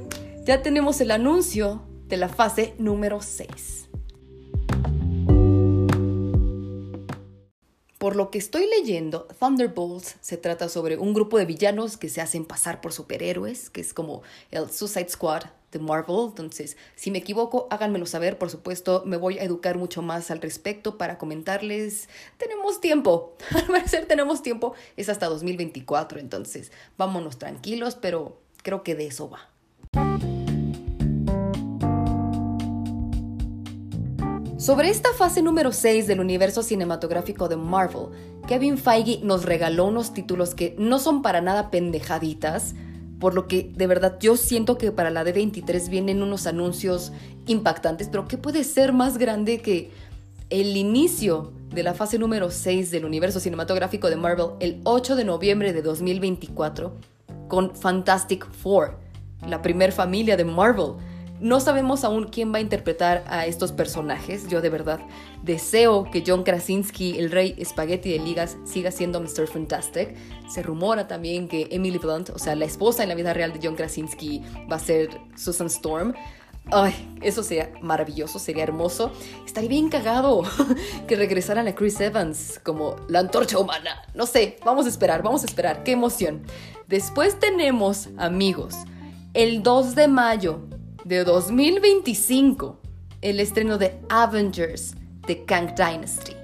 Ya 0.45 0.63
tenemos 0.63 1.01
el 1.01 1.11
anuncio 1.11 1.83
de 2.07 2.17
la 2.17 2.29
fase 2.29 2.75
número 2.79 3.21
6. 3.21 3.89
Por 8.05 8.17
lo 8.17 8.31
que 8.31 8.37
estoy 8.37 8.67
leyendo, 8.67 9.27
Thunderbolts 9.41 10.17
se 10.21 10.37
trata 10.37 10.69
sobre 10.69 10.99
un 10.99 11.15
grupo 11.15 11.39
de 11.39 11.47
villanos 11.47 11.97
que 11.97 12.11
se 12.11 12.21
hacen 12.21 12.45
pasar 12.45 12.83
por 12.83 12.93
superhéroes, 12.93 13.71
que 13.71 13.81
es 13.81 13.95
como 13.95 14.23
el 14.51 14.71
Suicide 14.71 15.09
Squad 15.09 15.45
de 15.73 15.79
Marvel. 15.79 16.27
Entonces, 16.29 16.77
si 16.97 17.11
me 17.11 17.17
equivoco, 17.17 17.67
háganmelo 17.71 18.05
saber. 18.05 18.37
Por 18.37 18.51
supuesto, 18.51 19.05
me 19.07 19.17
voy 19.17 19.39
a 19.39 19.45
educar 19.45 19.79
mucho 19.79 20.03
más 20.03 20.31
al 20.31 20.43
respecto 20.43 20.99
para 20.99 21.17
comentarles. 21.17 22.11
Tenemos 22.37 22.79
tiempo. 22.83 23.39
Al 23.55 23.65
parecer 23.69 24.05
tenemos 24.05 24.43
tiempo. 24.43 24.75
Es 24.99 25.09
hasta 25.09 25.25
2024. 25.25 26.21
Entonces, 26.21 26.73
vámonos 26.99 27.39
tranquilos, 27.39 27.95
pero 27.95 28.39
creo 28.63 28.83
que 28.83 28.95
de 28.95 29.07
eso 29.07 29.31
va. 29.31 29.54
Sobre 34.65 34.89
esta 34.89 35.13
fase 35.13 35.43
número 35.43 35.73
6 35.73 36.07
del 36.07 36.21
universo 36.21 36.63
cinematográfico 36.63 37.51
de 37.51 37.57
Marvel, 37.59 38.07
Kevin 38.49 38.79
Feige 38.79 39.21
nos 39.23 39.45
regaló 39.45 39.85
unos 39.85 40.15
títulos 40.15 40.55
que 40.55 40.75
no 40.79 40.99
son 40.99 41.21
para 41.21 41.43
nada 41.43 41.71
pendejaditas, 41.71 42.75
por 43.21 43.35
lo 43.35 43.47
que 43.47 43.71
de 43.77 43.87
verdad 43.87 44.17
yo 44.19 44.39
siento 44.39 44.79
que 44.79 44.91
para 44.91 45.11
la 45.11 45.23
D23 45.23 45.91
vienen 45.91 46.23
unos 46.23 46.47
anuncios 46.47 47.13
impactantes, 47.47 48.09
pero 48.09 48.27
¿qué 48.27 48.39
puede 48.39 48.65
ser 48.65 48.95
más 48.95 49.19
grande 49.19 49.61
que 49.61 49.91
el 50.49 50.79
inicio 50.79 51.53
de 51.69 51.83
la 51.83 51.93
fase 51.93 52.19
número 52.19 52.51
6 52.51 52.91
del 52.91 53.05
universo 53.05 53.41
cinematográfico 53.41 54.09
de 54.09 54.17
Marvel 54.17 54.53
el 54.61 54.81
8 54.85 55.15
de 55.15 55.27
noviembre 55.27 55.75
de 55.75 55.83
2024 55.83 56.97
con 57.49 57.77
Fantastic 57.77 58.51
Four, 58.51 58.97
la 59.47 59.61
primer 59.61 59.93
familia 59.93 60.39
de 60.39 60.47
Marvel? 60.47 60.95
No 61.45 61.61
sabemos 61.61 62.05
aún 62.05 62.29
quién 62.29 62.55
va 62.55 62.57
a 62.57 62.63
interpretar 62.63 63.23
a 63.27 63.45
estos 63.45 63.71
personajes. 63.71 64.49
Yo 64.49 64.63
de 64.63 64.71
verdad 64.71 65.01
deseo 65.43 66.11
que 66.11 66.25
John 66.27 66.43
Krasinski, 66.43 67.19
el 67.19 67.31
rey 67.31 67.55
espagueti 67.59 68.11
de 68.11 68.19
ligas, 68.19 68.57
siga 68.65 68.91
siendo 68.91 69.21
Mr. 69.21 69.47
Fantastic. 69.47 70.17
Se 70.49 70.63
rumora 70.63 71.07
también 71.07 71.47
que 71.47 71.69
Emily 71.71 71.99
Blunt, 71.99 72.31
o 72.31 72.39
sea, 72.39 72.55
la 72.55 72.65
esposa 72.65 73.03
en 73.03 73.11
la 73.11 73.15
vida 73.15 73.35
real 73.35 73.53
de 73.53 73.61
John 73.63 73.77
Krasinski, 73.77 74.43
va 74.73 74.77
a 74.77 74.79
ser 74.79 75.11
Susan 75.37 75.67
Storm. 75.67 76.15
Ay, 76.73 77.15
eso 77.21 77.43
sería 77.43 77.71
maravilloso, 77.83 78.39
sería 78.39 78.63
hermoso. 78.63 79.13
Estaría 79.45 79.69
bien 79.69 79.91
cagado 79.91 80.45
que 81.07 81.15
regresaran 81.15 81.69
a 81.69 81.75
Chris 81.75 82.01
Evans 82.01 82.59
como 82.63 82.97
la 83.09 83.19
antorcha 83.19 83.59
humana. 83.59 84.01
No 84.15 84.25
sé, 84.25 84.57
vamos 84.65 84.87
a 84.87 84.89
esperar, 84.89 85.23
vamos 85.23 85.43
a 85.43 85.47
esperar. 85.47 85.83
Qué 85.83 85.93
emoción. 85.93 86.43
Después 86.89 87.39
tenemos, 87.39 88.09
amigos, 88.17 88.77
el 89.35 89.63
2 89.63 89.95
de 89.95 90.09
mayo 90.09 90.61
de 91.05 91.25
2025 91.25 92.79
el 93.21 93.41
estreno 93.41 93.79
de 93.79 93.99
Avengers 94.09 94.95
de 95.27 95.45
Kang 95.45 95.75
Dynasty. 95.75 96.35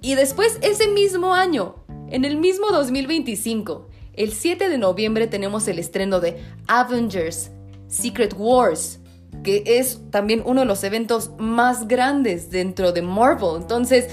Y 0.00 0.14
después 0.14 0.58
ese 0.62 0.88
mismo 0.88 1.34
año, 1.34 1.76
en 2.08 2.24
el 2.24 2.36
mismo 2.36 2.68
2025, 2.70 3.88
el 4.14 4.32
7 4.32 4.68
de 4.68 4.78
noviembre 4.78 5.26
tenemos 5.26 5.68
el 5.68 5.78
estreno 5.78 6.20
de 6.20 6.42
Avengers 6.66 7.50
Secret 7.88 8.34
Wars, 8.36 9.00
que 9.42 9.62
es 9.66 10.00
también 10.10 10.42
uno 10.44 10.60
de 10.60 10.66
los 10.66 10.82
eventos 10.84 11.30
más 11.38 11.86
grandes 11.86 12.50
dentro 12.50 12.92
de 12.92 13.02
Marvel. 13.02 13.60
Entonces, 13.60 14.08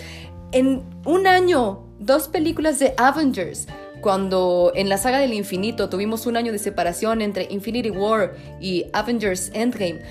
en 0.52 0.84
un 1.06 1.28
año, 1.28 1.88
dos 2.00 2.28
películas 2.28 2.80
de 2.80 2.94
Avengers 2.98 3.68
cuando 4.06 4.72
en 4.76 4.88
la 4.88 5.00
saga 5.00 5.18
del 5.18 5.34
infinito 5.34 5.90
tuvimos 5.90 6.28
un 6.28 6.38
año 6.38 6.52
de 6.52 6.60
separación 6.60 7.24
entre 7.24 7.48
Infinity 7.50 7.90
War 7.90 8.36
y 8.62 8.86
Avengers 8.94 9.50
Endgame. 9.56 10.02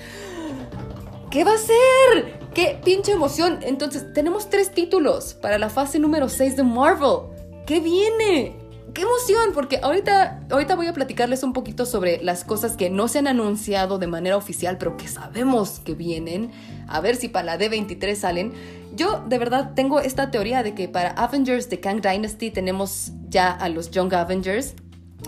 ¿Qué 1.31 1.45
va 1.45 1.53
a 1.53 1.57
ser? 1.57 2.37
¡Qué 2.53 2.77
pinche 2.83 3.13
emoción! 3.13 3.59
Entonces, 3.61 4.11
tenemos 4.13 4.49
tres 4.49 4.71
títulos 4.71 5.33
para 5.35 5.57
la 5.57 5.69
fase 5.69 5.97
número 5.97 6.27
6 6.27 6.57
de 6.57 6.63
Marvel. 6.63 7.19
¿Qué 7.65 7.79
viene? 7.79 8.57
¡Qué 8.93 9.03
emoción! 9.03 9.53
Porque 9.53 9.79
ahorita, 9.81 10.41
ahorita 10.51 10.75
voy 10.75 10.87
a 10.87 10.93
platicarles 10.93 11.43
un 11.43 11.53
poquito 11.53 11.85
sobre 11.85 12.21
las 12.21 12.43
cosas 12.43 12.75
que 12.75 12.89
no 12.89 13.07
se 13.07 13.19
han 13.19 13.27
anunciado 13.27 13.97
de 13.97 14.07
manera 14.07 14.35
oficial, 14.35 14.77
pero 14.77 14.97
que 14.97 15.07
sabemos 15.07 15.79
que 15.79 15.93
vienen. 15.93 16.51
A 16.89 16.99
ver 16.99 17.15
si 17.15 17.29
para 17.29 17.45
la 17.45 17.57
D23 17.57 18.13
salen. 18.15 18.51
Yo 18.95 19.23
de 19.27 19.37
verdad 19.37 19.73
tengo 19.75 19.99
esta 19.99 20.31
teoría 20.31 20.63
de 20.63 20.73
que 20.73 20.87
para 20.87 21.09
Avengers 21.11 21.69
de 21.69 21.81
Kang 21.81 22.01
Dynasty 22.01 22.49
tenemos 22.49 23.11
ya 23.27 23.51
a 23.51 23.67
los 23.67 23.91
Young 23.91 24.13
Avengers 24.13 24.75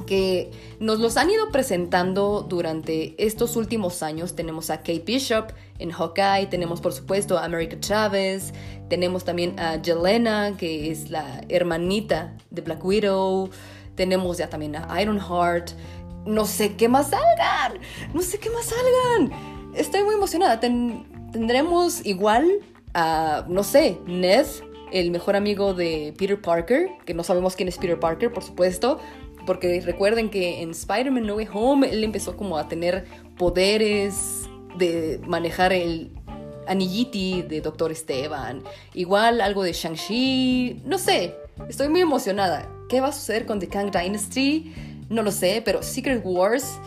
que 0.05 0.51
nos 0.79 0.99
los 0.99 1.17
han 1.17 1.29
ido 1.29 1.49
presentando 1.49 2.45
durante 2.47 3.15
estos 3.23 3.55
últimos 3.55 4.03
años. 4.03 4.35
Tenemos 4.35 4.69
a 4.69 4.77
Kate 4.77 5.03
Bishop 5.05 5.51
en 5.79 5.91
Hawkeye, 5.91 6.47
tenemos 6.47 6.81
por 6.81 6.93
supuesto 6.93 7.37
a 7.37 7.45
America 7.45 7.77
Chavez, 7.79 8.53
tenemos 8.89 9.25
también 9.25 9.59
a 9.59 9.79
Jelena, 9.83 10.55
que 10.57 10.91
es 10.91 11.09
la 11.09 11.41
hermanita 11.49 12.37
de 12.49 12.61
Black 12.61 12.83
Widow, 12.85 13.49
tenemos 13.95 14.37
ya 14.37 14.49
también 14.49 14.75
a 14.75 15.01
Ironheart. 15.01 15.71
No 16.25 16.45
sé 16.45 16.75
qué 16.75 16.89
más 16.89 17.09
salgan, 17.09 17.79
no 18.13 18.21
sé 18.21 18.37
qué 18.37 18.49
más 18.49 18.65
salgan. 18.65 19.73
Estoy 19.73 20.03
muy 20.03 20.15
emocionada. 20.15 20.59
tendremos 20.59 22.05
igual 22.05 22.61
no 23.47 23.63
sé, 23.63 23.99
Ned, 24.05 24.45
el 24.91 25.11
mejor 25.11 25.35
amigo 25.35 25.73
de 25.73 26.13
Peter 26.17 26.39
Parker, 26.41 26.89
que 27.05 27.13
no 27.13 27.23
sabemos 27.23 27.55
quién 27.55 27.69
es 27.69 27.77
Peter 27.77 27.99
Parker, 27.99 28.31
por 28.31 28.43
supuesto, 28.43 28.99
porque 29.45 29.81
recuerden 29.81 30.29
que 30.29 30.61
en 30.61 30.71
Spider-Man 30.71 31.25
No 31.25 31.35
Way 31.35 31.47
Home 31.53 31.89
él 31.89 32.03
empezó 32.03 32.35
como 32.35 32.57
a 32.57 32.67
tener 32.67 33.05
poderes 33.37 34.47
de 34.77 35.19
manejar 35.25 35.73
el 35.73 36.11
anilliti 36.67 37.43
de 37.43 37.61
Doctor 37.61 37.91
Esteban, 37.91 38.63
igual 38.93 39.41
algo 39.41 39.63
de 39.63 39.73
Shang-Chi, 39.73 40.81
no 40.85 40.97
sé, 40.97 41.35
estoy 41.69 41.89
muy 41.89 42.01
emocionada. 42.01 42.69
¿Qué 42.89 43.01
va 43.01 43.07
a 43.07 43.11
suceder 43.11 43.45
con 43.45 43.59
The 43.59 43.67
Kang 43.67 43.91
Dynasty? 43.91 44.73
No 45.09 45.23
lo 45.23 45.31
sé, 45.31 45.61
pero 45.63 45.83
Secret 45.83 46.21
Wars 46.23 46.79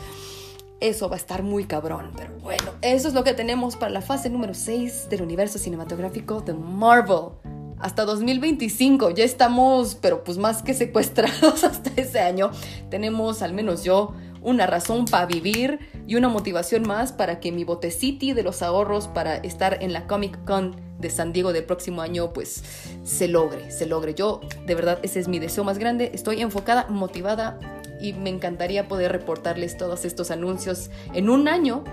eso 0.80 1.08
va 1.08 1.16
a 1.16 1.18
estar 1.18 1.42
muy 1.42 1.64
cabrón. 1.64 2.10
Pero 2.16 2.32
bueno, 2.42 2.72
eso 2.82 3.08
es 3.08 3.14
lo 3.14 3.24
que 3.24 3.34
tenemos 3.34 3.76
para 3.76 3.92
la 3.92 4.02
fase 4.02 4.30
número 4.30 4.54
6 4.54 5.08
del 5.10 5.22
universo 5.22 5.58
cinematográfico 5.58 6.40
de 6.40 6.54
Marvel. 6.54 7.30
Hasta 7.78 8.04
2025 8.04 9.10
ya 9.10 9.24
estamos, 9.24 9.94
pero 9.94 10.22
pues 10.22 10.36
más 10.36 10.62
que 10.62 10.74
secuestrados 10.74 11.64
hasta 11.64 11.90
ese 12.00 12.20
año. 12.20 12.50
Tenemos, 12.90 13.42
al 13.42 13.54
menos 13.54 13.84
yo, 13.84 14.14
una 14.42 14.66
razón 14.66 15.04
para 15.04 15.26
vivir 15.26 15.78
y 16.06 16.16
una 16.16 16.28
motivación 16.28 16.82
más 16.86 17.12
para 17.12 17.40
que 17.40 17.52
mi 17.52 17.64
botecity 17.64 18.32
de 18.32 18.42
los 18.42 18.62
ahorros 18.62 19.08
para 19.08 19.36
estar 19.36 19.82
en 19.82 19.92
la 19.92 20.06
Comic 20.06 20.44
Con 20.44 20.76
de 20.98 21.10
San 21.10 21.32
Diego 21.32 21.52
del 21.52 21.64
próximo 21.64 22.02
año 22.02 22.32
pues 22.32 22.62
se 23.04 23.28
logre, 23.28 23.70
se 23.70 23.86
logre. 23.86 24.14
Yo 24.14 24.40
de 24.66 24.74
verdad 24.74 24.98
ese 25.02 25.20
es 25.20 25.28
mi 25.28 25.38
deseo 25.38 25.64
más 25.64 25.78
grande. 25.78 26.10
Estoy 26.14 26.42
enfocada, 26.42 26.86
motivada 26.88 27.58
y 28.00 28.12
me 28.12 28.30
encantaría 28.30 28.88
poder 28.88 29.12
reportarles 29.12 29.76
todos 29.76 30.04
estos 30.04 30.30
anuncios 30.30 30.90
en 31.14 31.28
un 31.28 31.48
año 31.48 31.84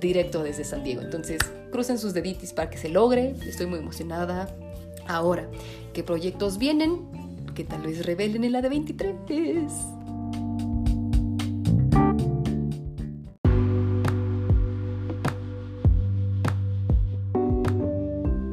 directo 0.00 0.42
desde 0.42 0.64
San 0.64 0.82
Diego. 0.82 1.02
Entonces, 1.02 1.38
crucen 1.70 1.98
sus 1.98 2.14
deditos 2.14 2.52
para 2.52 2.70
que 2.70 2.78
se 2.78 2.88
logre. 2.88 3.34
Estoy 3.46 3.66
muy 3.66 3.78
emocionada. 3.78 4.48
Ahora, 5.06 5.48
¿qué 5.92 6.02
proyectos 6.02 6.58
vienen? 6.58 7.00
Que 7.54 7.64
tal 7.64 7.82
vez 7.82 8.04
revelen 8.04 8.44
en 8.44 8.52
la 8.52 8.62
de 8.62 8.68
23. 8.68 9.72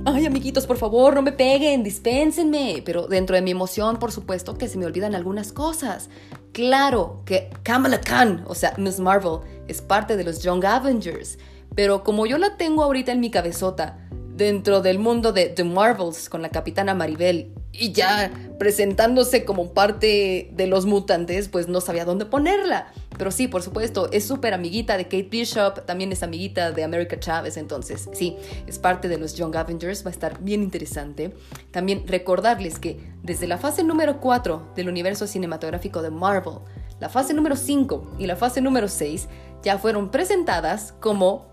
Ay, 0.06 0.26
amiguitos, 0.26 0.66
por 0.66 0.78
favor, 0.78 1.13
no 1.13 1.22
me 1.22 1.32
peguen, 1.32 1.84
dispénsenme. 1.84 2.82
Pero 2.84 3.08
dentro 3.08 3.36
de 3.36 3.42
mi 3.42 3.52
emoción, 3.52 4.00
por 4.00 4.12
supuesto, 4.12 4.58
que 4.58 4.68
se 4.68 4.78
me 4.78 4.86
olvidan 4.86 5.13
algunas 5.13 5.52
cosas. 5.52 6.10
Claro 6.53 7.21
que 7.25 7.49
Kamala 7.63 8.01
Khan, 8.01 8.43
o 8.47 8.55
sea, 8.55 8.73
Miss 8.77 8.99
Marvel, 8.99 9.39
es 9.67 9.81
parte 9.81 10.17
de 10.17 10.23
los 10.23 10.41
Young 10.41 10.65
Avengers, 10.65 11.38
pero 11.75 12.03
como 12.03 12.25
yo 12.25 12.38
la 12.38 12.57
tengo 12.57 12.83
ahorita 12.83 13.12
en 13.12 13.19
mi 13.19 13.29
cabezota, 13.29 13.99
dentro 14.38 14.81
del 14.81 14.99
mundo 14.99 15.33
de 15.33 15.47
The 15.49 15.63
Marvels 15.63 16.29
con 16.29 16.41
la 16.41 16.49
capitana 16.49 16.93
Maribel 16.93 17.51
y 17.73 17.91
ya 17.91 18.31
presentándose 18.60 19.45
como 19.45 19.73
parte 19.73 20.49
de 20.53 20.67
los 20.67 20.86
mutantes, 20.86 21.49
pues 21.49 21.67
no 21.67 21.81
sabía 21.81 22.05
dónde 22.05 22.25
ponerla. 22.25 22.93
Pero 23.17 23.32
sí, 23.32 23.47
por 23.47 23.62
supuesto, 23.63 24.10
es 24.12 24.25
súper 24.25 24.53
amiguita 24.53 24.97
de 24.97 25.06
Kate 25.06 25.27
Bishop, 25.30 25.86
también 25.86 26.12
es 26.12 26.23
amiguita 26.23 26.71
de 26.71 26.84
America 26.84 27.19
Chavez, 27.19 27.58
entonces 27.58 28.10
sí, 28.13 28.38
es 28.67 28.80
parte 28.80 29.08
de 29.08 29.17
los 29.17 29.36
Young 29.36 29.56
Avengers, 29.56 30.06
va 30.06 30.10
a 30.10 30.13
estar 30.13 30.39
bien 30.41 30.63
interesante. 30.63 31.34
También 31.71 32.08
recordarles 32.08 32.80
que 32.80 32.99
desde 33.23 33.47
la 33.47 33.58
fase 33.58 33.84
número 33.84 34.19
4 34.19 34.73
del 34.75 34.89
universo 34.89 35.27
cinematográfico 35.27 36.01
de 36.01 36.12
Marvel, 36.12 36.60
la 36.99 37.10
fase 37.10 37.34
número 37.34 37.56
5 37.56 38.15
y 38.19 38.25
la 38.25 38.36
fase 38.36 38.62
número 38.62 38.88
6 38.88 39.27
ya 39.63 39.77
fueron 39.77 40.10
presentadas 40.10 40.93
como 40.99 41.47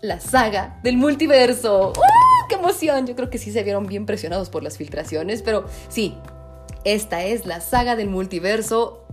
la 0.00 0.20
saga 0.20 0.80
del 0.82 0.96
multiverso. 0.96 1.90
¡Uh! 1.90 2.48
¡Qué 2.48 2.54
emoción! 2.56 3.06
Yo 3.06 3.14
creo 3.14 3.30
que 3.30 3.38
sí 3.38 3.52
se 3.52 3.62
vieron 3.62 3.86
bien 3.86 4.06
presionados 4.06 4.50
por 4.50 4.62
las 4.62 4.78
filtraciones, 4.78 5.42
pero 5.42 5.66
sí, 5.88 6.16
esta 6.84 7.24
es 7.24 7.46
la 7.46 7.60
saga 7.60 7.96
del 7.96 8.08
multiverso. 8.08 9.04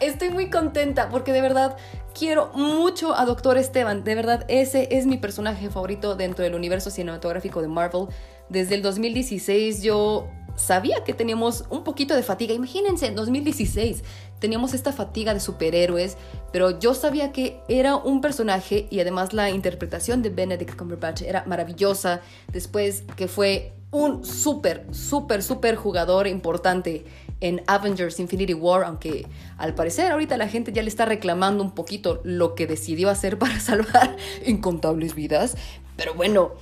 Estoy 0.00 0.30
muy 0.30 0.50
contenta 0.50 1.08
porque 1.08 1.32
de 1.32 1.40
verdad 1.40 1.76
quiero 2.18 2.50
mucho 2.54 3.14
a 3.14 3.24
Doctor 3.24 3.58
Esteban. 3.58 4.04
De 4.04 4.14
verdad, 4.14 4.44
ese 4.48 4.88
es 4.96 5.06
mi 5.06 5.18
personaje 5.18 5.70
favorito 5.70 6.16
dentro 6.16 6.44
del 6.44 6.54
universo 6.54 6.90
cinematográfico 6.90 7.62
de 7.62 7.68
Marvel. 7.68 8.06
Desde 8.48 8.74
el 8.74 8.82
2016 8.82 9.82
yo 9.82 10.28
sabía 10.56 11.02
que 11.04 11.14
teníamos 11.14 11.64
un 11.70 11.84
poquito 11.84 12.14
de 12.14 12.22
fatiga. 12.22 12.54
Imagínense, 12.54 13.06
en 13.06 13.14
2016 13.14 14.02
teníamos 14.38 14.74
esta 14.74 14.92
fatiga 14.92 15.32
de 15.32 15.40
superhéroes, 15.40 16.16
pero 16.52 16.78
yo 16.78 16.94
sabía 16.94 17.32
que 17.32 17.60
era 17.68 17.96
un 17.96 18.20
personaje 18.20 18.86
y 18.90 19.00
además 19.00 19.32
la 19.32 19.50
interpretación 19.50 20.22
de 20.22 20.30
Benedict 20.30 20.76
Cumberbatch 20.76 21.22
era 21.22 21.44
maravillosa. 21.46 22.20
Después 22.52 23.04
que 23.16 23.28
fue 23.28 23.72
un 23.94 24.24
súper, 24.24 24.86
súper, 24.90 25.40
súper 25.40 25.76
jugador 25.76 26.26
importante 26.26 27.04
en 27.40 27.62
Avengers 27.68 28.18
Infinity 28.18 28.52
War, 28.52 28.82
aunque 28.82 29.24
al 29.56 29.76
parecer 29.76 30.10
ahorita 30.10 30.36
la 30.36 30.48
gente 30.48 30.72
ya 30.72 30.82
le 30.82 30.88
está 30.88 31.04
reclamando 31.04 31.62
un 31.62 31.70
poquito 31.70 32.20
lo 32.24 32.56
que 32.56 32.66
decidió 32.66 33.08
hacer 33.08 33.38
para 33.38 33.60
salvar 33.60 34.16
incontables 34.44 35.14
vidas. 35.14 35.56
Pero 35.96 36.12
bueno, 36.14 36.54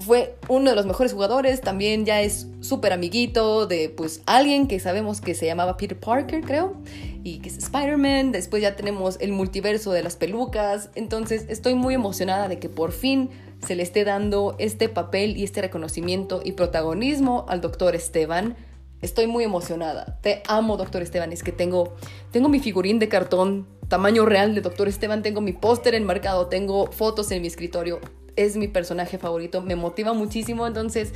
fue 0.00 0.36
uno 0.48 0.70
de 0.70 0.76
los 0.76 0.86
mejores 0.86 1.12
jugadores, 1.12 1.60
también 1.60 2.06
ya 2.06 2.22
es 2.22 2.46
súper 2.60 2.94
amiguito 2.94 3.66
de 3.66 3.90
pues 3.90 4.22
alguien 4.24 4.66
que 4.66 4.80
sabemos 4.80 5.20
que 5.20 5.34
se 5.34 5.44
llamaba 5.44 5.76
Peter 5.76 5.98
Parker, 6.00 6.42
creo, 6.42 6.74
y 7.22 7.40
que 7.40 7.50
es 7.50 7.58
Spider-Man, 7.58 8.32
después 8.32 8.62
ya 8.62 8.76
tenemos 8.76 9.18
el 9.20 9.32
multiverso 9.32 9.92
de 9.92 10.02
las 10.02 10.16
pelucas, 10.16 10.88
entonces 10.94 11.44
estoy 11.50 11.74
muy 11.74 11.92
emocionada 11.92 12.48
de 12.48 12.58
que 12.58 12.70
por 12.70 12.92
fin 12.92 13.28
se 13.64 13.74
le 13.74 13.82
esté 13.82 14.04
dando 14.04 14.54
este 14.58 14.88
papel 14.88 15.36
y 15.36 15.44
este 15.44 15.60
reconocimiento 15.60 16.40
y 16.44 16.52
protagonismo 16.52 17.44
al 17.48 17.60
doctor 17.60 17.94
Esteban. 17.94 18.56
Estoy 19.00 19.26
muy 19.26 19.44
emocionada. 19.44 20.18
Te 20.22 20.42
amo, 20.46 20.76
doctor 20.76 21.02
Esteban. 21.02 21.32
Es 21.32 21.42
que 21.42 21.52
tengo, 21.52 21.94
tengo 22.30 22.48
mi 22.48 22.60
figurín 22.60 22.98
de 22.98 23.08
cartón 23.08 23.66
tamaño 23.88 24.26
real 24.26 24.54
de 24.54 24.60
doctor 24.60 24.86
Esteban, 24.86 25.22
tengo 25.22 25.40
mi 25.40 25.52
póster 25.52 25.94
enmarcado, 25.94 26.46
tengo 26.46 26.92
fotos 26.92 27.30
en 27.30 27.42
mi 27.42 27.48
escritorio. 27.48 28.00
Es 28.36 28.56
mi 28.56 28.68
personaje 28.68 29.18
favorito, 29.18 29.62
me 29.62 29.76
motiva 29.76 30.12
muchísimo. 30.12 30.66
Entonces, 30.66 31.12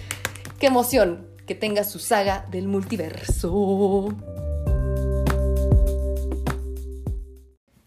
qué 0.58 0.66
emoción 0.66 1.28
que 1.46 1.54
tenga 1.54 1.84
su 1.84 1.98
saga 1.98 2.46
del 2.50 2.66
multiverso. 2.66 4.08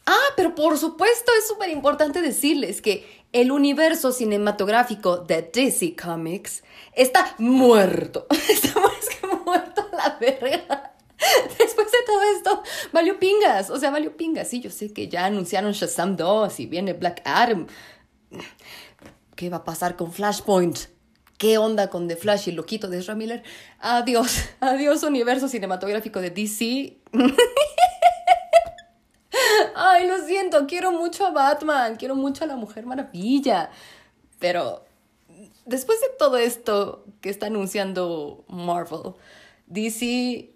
Ah, 0.05 0.27
pero 0.37 0.55
por 0.55 0.77
supuesto 0.77 1.31
es 1.37 1.47
súper 1.47 1.69
importante 1.69 2.21
decirles 2.21 2.81
que 2.81 3.24
el 3.35 3.51
universo 3.51 4.13
cinematográfico 4.13 5.17
de 5.17 5.41
DC 5.53 5.93
Comics 6.01 6.63
está 6.93 7.35
muerto. 7.37 8.27
Está 8.49 8.79
más 8.79 9.09
que 9.09 9.27
muerto 9.27 9.85
la 9.91 10.17
verga. 10.21 10.93
Después 11.59 11.91
de 11.91 11.97
todo 12.05 12.21
esto, 12.33 12.63
valió 12.93 13.19
pingas. 13.19 13.69
O 13.71 13.77
sea, 13.77 13.91
valió 13.91 14.15
pingas. 14.15 14.47
Sí, 14.47 14.61
yo 14.61 14.69
sé 14.69 14.93
que 14.93 15.09
ya 15.09 15.25
anunciaron 15.25 15.73
Shazam 15.73 16.15
2 16.15 16.61
y 16.61 16.65
viene 16.65 16.93
Black 16.93 17.23
Adam. 17.25 17.67
¿Qué 19.35 19.49
va 19.49 19.57
a 19.57 19.63
pasar 19.65 19.97
con 19.97 20.13
Flashpoint? 20.13 20.77
¿Qué 21.37 21.57
onda 21.57 21.89
con 21.89 22.07
The 22.07 22.15
Flash 22.15 22.47
y 22.47 22.51
el 22.51 22.55
loquito 22.55 22.87
de 22.87 22.99
Ezra 22.99 23.15
Miller? 23.15 23.43
Adiós, 23.79 24.45
adiós 24.61 25.03
universo 25.03 25.49
cinematográfico 25.49 26.21
de 26.21 26.29
DC. 26.29 26.99
Ay, 29.75 30.07
lo 30.07 30.25
siento, 30.25 30.65
quiero 30.67 30.91
mucho 30.91 31.25
a 31.25 31.31
Batman, 31.31 31.95
quiero 31.95 32.15
mucho 32.15 32.43
a 32.43 32.47
la 32.47 32.55
Mujer 32.55 32.85
Maravilla. 32.85 33.69
Pero 34.39 34.83
después 35.65 35.99
de 36.01 36.07
todo 36.17 36.37
esto 36.37 37.05
que 37.21 37.29
está 37.29 37.47
anunciando 37.47 38.45
Marvel, 38.47 39.13
DC, 39.67 40.51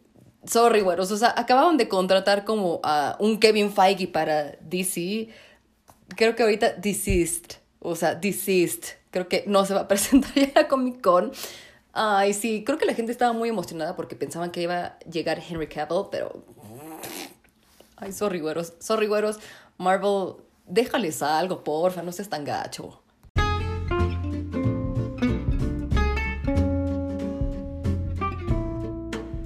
sorry, 0.46 0.82
güeros, 0.82 1.12
o 1.12 1.18
sea, 1.18 1.34
acababan 1.36 1.78
de 1.78 1.88
contratar 1.88 2.46
como 2.46 2.80
a 2.84 3.18
un 3.20 3.40
Kevin 3.40 3.72
Feige 3.72 4.08
para 4.08 4.58
DC. 4.62 5.30
Creo 6.16 6.36
que 6.36 6.44
ahorita 6.44 6.74
Deceased, 6.74 7.58
o 7.80 7.96
sea, 7.96 8.16
Deceased, 8.16 8.98
creo 9.12 9.28
que 9.28 9.44
no 9.48 9.66
se 9.66 9.74
va 9.74 9.82
a 9.82 9.88
presentar 9.90 10.34
ya 10.34 10.62
a 10.62 10.68
Comic 10.68 11.02
Con. 11.02 11.32
Ay, 11.92 12.34
sí, 12.34 12.64
creo 12.64 12.78
que 12.78 12.86
la 12.86 12.94
gente 12.94 13.12
estaba 13.12 13.34
muy 13.34 13.50
emocionada 13.50 13.96
porque 13.96 14.16
pensaban 14.16 14.52
que 14.52 14.62
iba 14.62 14.86
a 14.86 15.00
llegar 15.00 15.42
Henry 15.48 15.68
Cavill, 15.68 16.06
pero 16.12 16.44
Ay, 18.02 18.14
sorry, 18.14 18.40
güeros. 18.40 19.40
Marvel, 19.78 20.36
déjales 20.66 21.22
algo, 21.22 21.64
porfa, 21.64 22.02
no 22.02 22.12
seas 22.12 22.30
tan 22.30 22.46
gacho. 22.46 23.02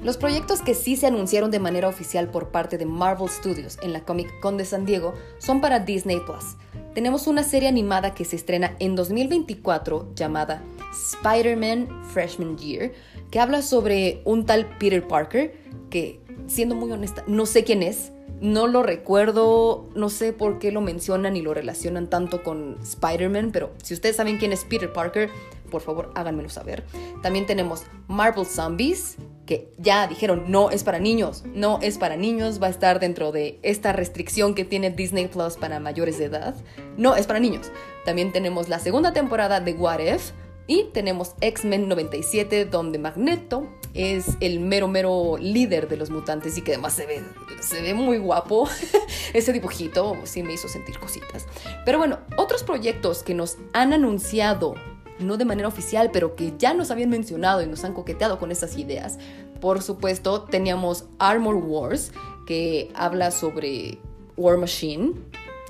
Los 0.03 0.17
proyectos 0.17 0.61
que 0.61 0.75
sí 0.75 0.97
se 0.97 1.07
anunciaron 1.07 1.49
de 1.49 1.59
manera 1.59 1.87
oficial 1.87 2.29
por 2.29 2.49
parte 2.49 2.77
de 2.77 2.85
Marvel 2.85 3.29
Studios 3.29 3.77
en 3.81 3.93
la 3.93 4.03
Comic 4.03 4.39
Con 4.41 4.57
de 4.57 4.65
San 4.65 4.85
Diego 4.85 5.13
son 5.39 5.61
para 5.61 5.79
Disney 5.79 6.19
Plus. 6.19 6.57
Tenemos 6.93 7.25
una 7.25 7.41
serie 7.41 7.69
animada 7.69 8.13
que 8.13 8.25
se 8.25 8.35
estrena 8.35 8.75
en 8.79 8.95
2024 8.95 10.13
llamada 10.13 10.61
Spider-Man 10.91 12.03
Freshman 12.11 12.57
Year, 12.57 12.91
que 13.31 13.39
habla 13.39 13.61
sobre 13.61 14.21
un 14.25 14.45
tal 14.45 14.77
Peter 14.77 15.07
Parker 15.07 15.55
que, 15.89 16.19
siendo 16.47 16.75
muy 16.75 16.91
honesta, 16.91 17.23
no 17.25 17.45
sé 17.45 17.63
quién 17.63 17.81
es, 17.81 18.12
no 18.41 18.67
lo 18.67 18.83
recuerdo, 18.83 19.89
no 19.95 20.09
sé 20.09 20.33
por 20.33 20.59
qué 20.59 20.71
lo 20.71 20.81
mencionan 20.81 21.37
y 21.37 21.41
lo 21.41 21.53
relacionan 21.53 22.09
tanto 22.09 22.43
con 22.43 22.77
Spider-Man, 22.81 23.51
pero 23.51 23.71
si 23.81 23.93
ustedes 23.93 24.15
saben 24.15 24.37
quién 24.37 24.51
es 24.51 24.65
Peter 24.65 24.91
Parker, 24.91 25.29
por 25.71 25.81
favor 25.81 26.11
háganmelo 26.15 26.49
saber. 26.49 26.83
También 27.21 27.45
tenemos 27.45 27.83
Marvel 28.07 28.45
Zombies, 28.45 29.17
que 29.45 29.71
ya 29.77 30.07
dijeron 30.07 30.45
no 30.47 30.69
es 30.69 30.83
para 30.83 30.99
niños, 30.99 31.43
no 31.53 31.79
es 31.81 31.97
para 31.97 32.15
niños, 32.15 32.61
va 32.61 32.67
a 32.67 32.69
estar 32.69 32.99
dentro 32.99 33.31
de 33.31 33.59
esta 33.63 33.91
restricción 33.93 34.55
que 34.55 34.65
tiene 34.65 34.91
Disney 34.91 35.27
Plus 35.27 35.55
para 35.55 35.79
mayores 35.79 36.17
de 36.17 36.25
edad. 36.25 36.55
No 36.97 37.15
es 37.15 37.27
para 37.27 37.39
niños. 37.39 37.71
También 38.05 38.31
tenemos 38.31 38.69
la 38.69 38.79
segunda 38.79 39.13
temporada 39.13 39.59
de 39.59 39.73
What 39.73 39.99
If, 39.99 40.31
y 40.67 40.85
tenemos 40.93 41.35
X-Men 41.41 41.89
97, 41.89 42.65
donde 42.65 42.99
Magneto 42.99 43.67
es 43.93 44.37
el 44.39 44.59
mero, 44.59 44.87
mero 44.87 45.37
líder 45.39 45.87
de 45.87 45.97
los 45.97 46.09
mutantes 46.09 46.57
y 46.57 46.61
que 46.61 46.73
además 46.73 46.93
se 46.93 47.05
ve, 47.05 47.23
se 47.61 47.81
ve 47.81 47.93
muy 47.93 48.17
guapo. 48.17 48.67
Ese 49.33 49.53
dibujito 49.53 50.15
sí 50.23 50.43
me 50.43 50.53
hizo 50.53 50.67
sentir 50.67 50.99
cositas. 50.99 51.45
Pero 51.85 51.99
bueno, 51.99 52.19
otros 52.37 52.63
proyectos 52.63 53.23
que 53.23 53.33
nos 53.33 53.57
han 53.73 53.93
anunciado, 53.93 54.75
no 55.19 55.37
de 55.37 55.45
manera 55.45 55.67
oficial, 55.67 56.09
pero 56.11 56.35
que 56.35 56.53
ya 56.57 56.73
nos 56.73 56.89
habían 56.91 57.09
mencionado 57.09 57.61
y 57.61 57.67
nos 57.67 57.83
han 57.83 57.93
coqueteado 57.93 58.39
con 58.39 58.51
esas 58.51 58.77
ideas. 58.77 59.19
Por 59.61 59.81
supuesto, 59.81 60.43
teníamos 60.43 61.05
Armor 61.19 61.55
Wars, 61.55 62.11
que 62.47 62.91
habla 62.95 63.31
sobre 63.31 63.99
War 64.35 64.57
Machine. 64.57 65.13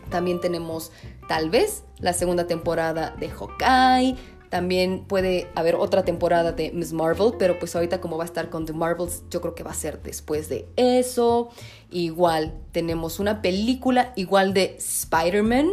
También 0.10 0.40
tenemos 0.40 0.92
tal 1.28 1.50
vez 1.50 1.84
la 2.00 2.14
segunda 2.14 2.48
temporada 2.48 3.16
de 3.20 3.30
Hawkeye. 3.30 4.16
También 4.54 5.06
puede 5.08 5.48
haber 5.56 5.74
otra 5.74 6.06
temporada 6.06 6.52
de 6.52 6.72
Miss 6.74 6.94
Marvel, 6.94 7.34
pero 7.40 7.58
pues 7.58 7.76
ahorita 7.76 8.00
como 8.00 8.18
va 8.20 8.24
a 8.24 8.28
estar 8.28 8.52
con 8.52 8.68
The 8.68 8.74
Marvels, 8.74 9.24
yo 9.32 9.42
creo 9.42 9.56
que 9.56 9.64
va 9.64 9.72
a 9.72 9.74
ser 9.74 10.04
después 10.04 10.48
de 10.48 10.68
eso. 10.76 11.50
Igual 11.90 12.54
tenemos 12.72 13.20
una 13.20 13.42
película 13.42 14.14
igual 14.16 14.54
de 14.54 14.76
Spider-Man. 14.78 15.72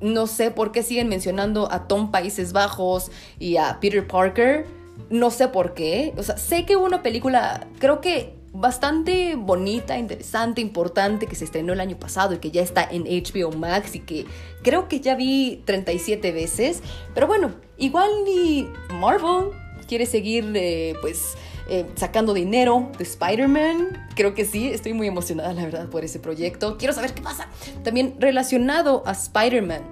No 0.00 0.26
sé 0.26 0.50
por 0.50 0.72
qué 0.72 0.82
siguen 0.82 1.08
mencionando 1.08 1.70
a 1.70 1.86
Tom 1.86 2.10
Países 2.10 2.52
Bajos 2.52 3.12
y 3.38 3.58
a 3.58 3.78
Peter 3.78 4.04
Parker. 4.04 4.66
No 5.08 5.30
sé 5.30 5.46
por 5.46 5.74
qué. 5.74 6.14
O 6.16 6.24
sea, 6.24 6.36
sé 6.36 6.66
que 6.66 6.74
una 6.74 7.00
película, 7.00 7.68
creo 7.78 8.00
que 8.00 8.34
bastante 8.54 9.34
bonita, 9.34 9.98
interesante, 9.98 10.60
importante 10.60 11.26
que 11.26 11.34
se 11.34 11.44
estrenó 11.44 11.72
el 11.72 11.80
año 11.80 11.98
pasado 11.98 12.34
y 12.34 12.38
que 12.38 12.52
ya 12.52 12.62
está 12.62 12.88
en 12.88 13.02
HBO 13.04 13.50
Max 13.50 13.96
y 13.96 14.00
que 14.00 14.26
creo 14.62 14.88
que 14.88 15.00
ya 15.00 15.16
vi 15.16 15.62
37 15.66 16.32
veces. 16.32 16.80
Pero 17.14 17.26
bueno, 17.26 17.52
igual 17.76 18.08
ni 18.24 18.68
Marvel 19.00 19.50
quiere 19.88 20.06
seguir 20.06 20.52
eh, 20.54 20.94
pues 21.00 21.34
eh, 21.68 21.84
sacando 21.96 22.32
dinero 22.32 22.90
de 22.96 23.02
Spider-Man. 23.02 24.08
Creo 24.14 24.34
que 24.34 24.44
sí, 24.44 24.68
estoy 24.68 24.92
muy 24.92 25.08
emocionada 25.08 25.52
la 25.52 25.64
verdad 25.64 25.88
por 25.88 26.04
ese 26.04 26.20
proyecto. 26.20 26.78
Quiero 26.78 26.94
saber 26.94 27.12
qué 27.12 27.22
pasa. 27.22 27.48
También 27.82 28.14
relacionado 28.20 29.02
a 29.04 29.12
Spider-Man, 29.12 29.82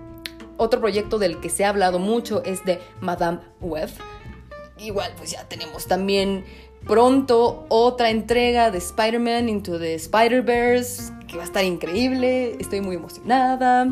otro 0.56 0.80
proyecto 0.80 1.18
del 1.18 1.40
que 1.40 1.50
se 1.50 1.64
ha 1.64 1.68
hablado 1.68 1.98
mucho 1.98 2.44
es 2.44 2.64
de 2.64 2.78
Madame 3.00 3.40
Web. 3.60 3.90
Igual 4.78 5.12
pues 5.16 5.32
ya 5.32 5.48
tenemos 5.48 5.86
también 5.86 6.44
pronto 6.86 7.64
otra 7.68 8.10
entrega 8.10 8.70
de 8.70 8.78
Spider-Man 8.78 9.48
Into 9.48 9.78
the 9.78 9.94
Spider-Verse, 9.94 11.12
que 11.26 11.36
va 11.36 11.42
a 11.42 11.46
estar 11.46 11.64
increíble, 11.64 12.56
estoy 12.58 12.80
muy 12.80 12.96
emocionada. 12.96 13.88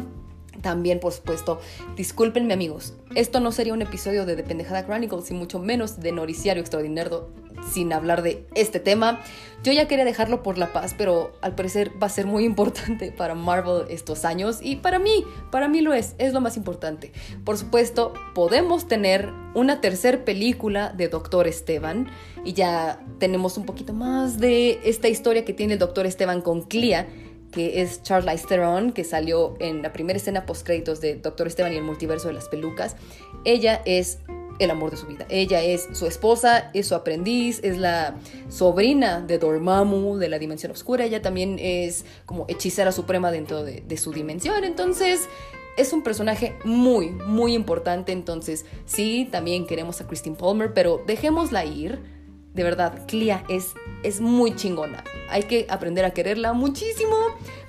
También, 0.63 1.01
por 1.01 1.13
supuesto, 1.13 1.61
discúlpenme 1.97 2.55
amigos, 2.55 2.95
esto 3.15 3.41
no 3.41 3.53
sería 3.53 3.73
un 3.73 3.83
episodio 3.83 4.27
de 4.27 4.37
Dependejada 4.37 4.85
Chronicles 4.85 5.31
y 5.31 5.35
mucho 5.35 5.59
menos 5.59 6.01
de 6.01 6.13
Noriciario 6.13 6.61
Extraordinario 6.61 7.31
sin 7.73 7.93
hablar 7.93 8.23
de 8.23 8.47
este 8.55 8.81
tema. 8.81 9.21
Yo 9.63 9.73
ya 9.73 9.87
quería 9.87 10.05
dejarlo 10.05 10.43
por 10.43 10.57
la 10.57 10.73
paz, 10.73 10.95
pero 10.97 11.33
al 11.43 11.55
parecer 11.55 11.93
va 12.03 12.07
a 12.07 12.11
ser 12.11 12.27
muy 12.27 12.45
importante 12.45 13.13
para 13.17 13.35
Marvel 13.35 13.85
estos 13.91 14.25
años 14.25 14.61
y 14.63 14.77
para 14.77 14.99
mí, 14.99 15.25
para 15.51 15.69
mí 15.69 15.81
lo 15.81 15.93
es, 15.93 16.15
es 16.19 16.33
lo 16.33 16.41
más 16.41 16.57
importante. 16.57 17.13
Por 17.45 17.59
supuesto, 17.59 18.15
podemos 18.35 18.89
tener 18.89 19.31
una 19.55 19.81
tercera 19.81 20.25
película 20.25 20.91
de 20.91 21.09
Doctor 21.09 21.47
Esteban 21.47 22.09
y 22.45 22.55
ya 22.55 23.01
tenemos 23.19 23.59
un 23.59 23.67
poquito 23.67 23.93
más 23.93 24.39
de 24.39 24.81
esta 24.85 25.09
historia 25.09 25.45
que 25.45 25.53
tiene 25.53 25.75
el 25.75 25.79
Doctor 25.79 26.07
Esteban 26.07 26.41
con 26.41 26.63
Clea 26.63 27.09
que 27.53 27.83
es 27.83 28.03
Charlize 28.03 28.47
Theron, 28.47 28.93
que 28.93 29.05
salió 29.05 29.55
en 29.59 29.83
la 29.83 29.93
primera 29.93 30.17
escena 30.17 30.47
post 30.47 30.65
créditos 30.65 31.01
de 31.01 31.17
Doctor 31.17 31.47
Esteban 31.47 31.73
y 31.73 31.77
el 31.77 31.83
multiverso 31.83 32.29
de 32.29 32.35
las 32.35 32.49
pelucas. 32.49 32.97
Ella 33.45 33.83
es 33.85 34.19
el 34.59 34.71
amor 34.71 34.91
de 34.91 34.99
su 34.99 35.07
vida. 35.07 35.27
Ella 35.31 35.63
es 35.63 35.89
su 35.93 36.07
esposa, 36.07 36.71
es 36.75 36.87
su 36.87 36.95
aprendiz, 36.95 37.61
es 37.63 37.79
la 37.79 38.17
sobrina 38.49 39.21
de 39.21 39.39
Dormammu 39.39 40.19
de 40.19 40.29
la 40.29 40.39
dimensión 40.39 40.71
oscura. 40.73 41.05
Ella 41.05 41.23
también 41.23 41.59
es 41.59 42.05
como 42.27 42.45
hechicera 42.47 42.93
suprema 42.93 43.33
dentro 43.33 43.65
de, 43.65 43.83
de 43.87 43.97
su 43.97 44.13
dimensión. 44.13 44.63
Entonces, 44.65 45.29
es 45.77 45.93
un 45.93 46.03
personaje 46.03 46.55
muy, 46.65 47.11
muy 47.11 47.55
importante. 47.55 48.13
Entonces, 48.13 48.67
sí, 48.85 49.29
también 49.33 49.67
queremos 49.67 50.01
a 50.01 50.07
Christine 50.07 50.37
Palmer, 50.37 50.75
pero 50.75 51.03
dejémosla 51.07 51.65
ir 51.65 52.20
de 52.55 52.65
verdad, 52.65 53.07
Clea 53.07 53.45
es, 53.49 53.75
es 54.03 54.21
muy 54.21 54.57
chingona. 54.57 55.05
Hay 55.29 55.45
que 55.45 55.67
aprender 55.69 56.05
a 56.05 56.11
quererla 56.11 56.53
muchísimo. 56.53 57.17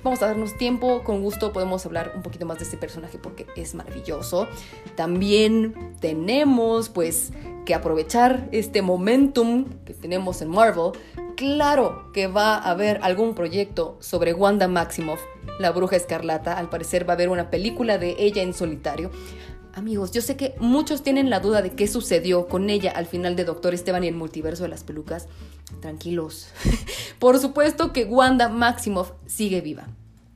Vamos 0.02 0.22
a 0.22 0.26
darnos 0.26 0.56
tiempo, 0.56 1.04
con 1.04 1.22
gusto 1.22 1.52
podemos 1.52 1.86
hablar 1.86 2.12
un 2.16 2.22
poquito 2.22 2.46
más 2.46 2.58
de 2.58 2.64
este 2.64 2.76
personaje 2.76 3.18
porque 3.18 3.46
es 3.54 3.74
maravilloso. 3.74 4.48
También 4.96 5.94
tenemos 6.00 6.88
pues 6.88 7.32
que 7.64 7.74
aprovechar 7.74 8.48
este 8.50 8.82
momentum 8.82 9.66
que 9.84 9.94
tenemos 9.94 10.42
en 10.42 10.48
Marvel. 10.48 10.92
Claro 11.36 12.10
que 12.12 12.26
va 12.26 12.56
a 12.56 12.70
haber 12.70 12.98
algún 13.02 13.34
proyecto 13.34 13.96
sobre 14.00 14.34
Wanda 14.34 14.66
Maximoff, 14.66 15.20
la 15.60 15.70
bruja 15.70 15.96
escarlata. 15.96 16.58
Al 16.58 16.68
parecer 16.68 17.08
va 17.08 17.12
a 17.12 17.16
haber 17.16 17.28
una 17.28 17.50
película 17.50 17.98
de 17.98 18.16
ella 18.18 18.42
en 18.42 18.52
solitario. 18.52 19.10
Amigos, 19.74 20.12
yo 20.12 20.20
sé 20.20 20.36
que 20.36 20.54
muchos 20.58 21.02
tienen 21.02 21.30
la 21.30 21.40
duda 21.40 21.62
de 21.62 21.70
qué 21.70 21.88
sucedió 21.88 22.46
con 22.46 22.68
ella 22.68 22.90
al 22.90 23.06
final 23.06 23.36
de 23.36 23.44
Doctor 23.44 23.72
Esteban 23.72 24.04
y 24.04 24.08
el 24.08 24.14
multiverso 24.14 24.64
de 24.64 24.68
las 24.68 24.84
pelucas. 24.84 25.28
Tranquilos. 25.80 26.48
Por 27.18 27.38
supuesto 27.38 27.92
que 27.92 28.04
Wanda 28.04 28.50
Maximoff 28.50 29.12
sigue 29.26 29.62
viva. 29.62 29.86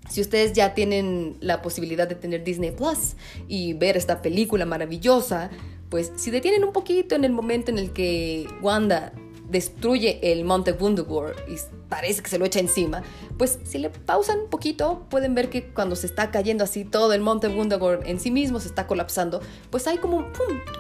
Si 0.09 0.23
ustedes 0.23 0.55
ya 0.55 0.73
tienen 0.73 1.37
la 1.41 1.61
posibilidad 1.61 2.09
de 2.09 2.15
tener 2.15 2.45
Disney 2.45 2.71
Plus 2.71 3.17
y 3.47 3.75
ver 3.75 3.97
esta 3.97 4.23
película 4.23 4.65
maravillosa, 4.65 5.51
pues 5.91 6.13
si 6.17 6.31
detienen 6.31 6.65
un 6.65 6.73
poquito 6.73 7.15
en 7.15 7.25
el 7.25 7.33
momento 7.33 7.71
en 7.71 7.79
el 7.79 7.93
que 7.93 8.47
Wanda 8.63 9.13
destruye 9.49 10.33
el 10.33 10.45
Monte 10.45 10.73
Wundagore 10.73 11.35
y 11.49 11.57
parece 11.89 12.23
que 12.23 12.29
se 12.29 12.39
lo 12.39 12.45
echa 12.45 12.61
encima, 12.61 13.03
pues 13.39 13.59
si 13.65 13.79
le 13.79 13.91
pausan 13.91 14.41
un 14.41 14.49
poquito, 14.49 15.07
pueden 15.09 15.35
ver 15.35 15.51
que 15.51 15.69
cuando 15.69 15.97
se 15.97 16.07
está 16.07 16.31
cayendo 16.31 16.65
así 16.65 16.85
todo 16.85 17.13
el 17.13 17.21
Monte 17.21 17.49
Wundagore 17.49 18.11
en 18.11 18.19
sí 18.19 18.31
mismo, 18.31 18.61
se 18.61 18.69
está 18.69 18.87
colapsando, 18.87 19.41
pues 19.71 19.87
hay 19.87 19.99
como 19.99 20.27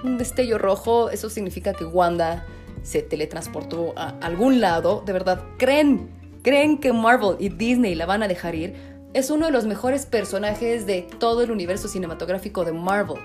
un 0.05 0.19
destello 0.19 0.59
rojo, 0.59 1.11
eso 1.11 1.31
significa 1.31 1.73
que 1.73 1.85
Wanda 1.85 2.45
se 2.83 3.03
teletransportó 3.03 3.93
a 3.97 4.11
algún 4.21 4.61
lado, 4.61 5.03
de 5.05 5.13
verdad, 5.13 5.43
creen, 5.59 6.11
creen 6.43 6.79
que 6.79 6.93
Marvel 6.93 7.37
y 7.39 7.49
Disney 7.49 7.95
la 7.95 8.07
van 8.07 8.23
a 8.23 8.29
dejar 8.29 8.55
ir, 8.55 8.75
es 9.17 9.31
uno 9.31 9.47
de 9.47 9.53
los 9.53 9.65
mejores 9.65 10.05
personajes 10.05 10.87
de 10.87 11.09
todo 11.19 11.43
el 11.43 11.51
universo 11.51 11.89
cinematográfico 11.89 12.65
de 12.65 12.73
Marvel. 12.73 13.17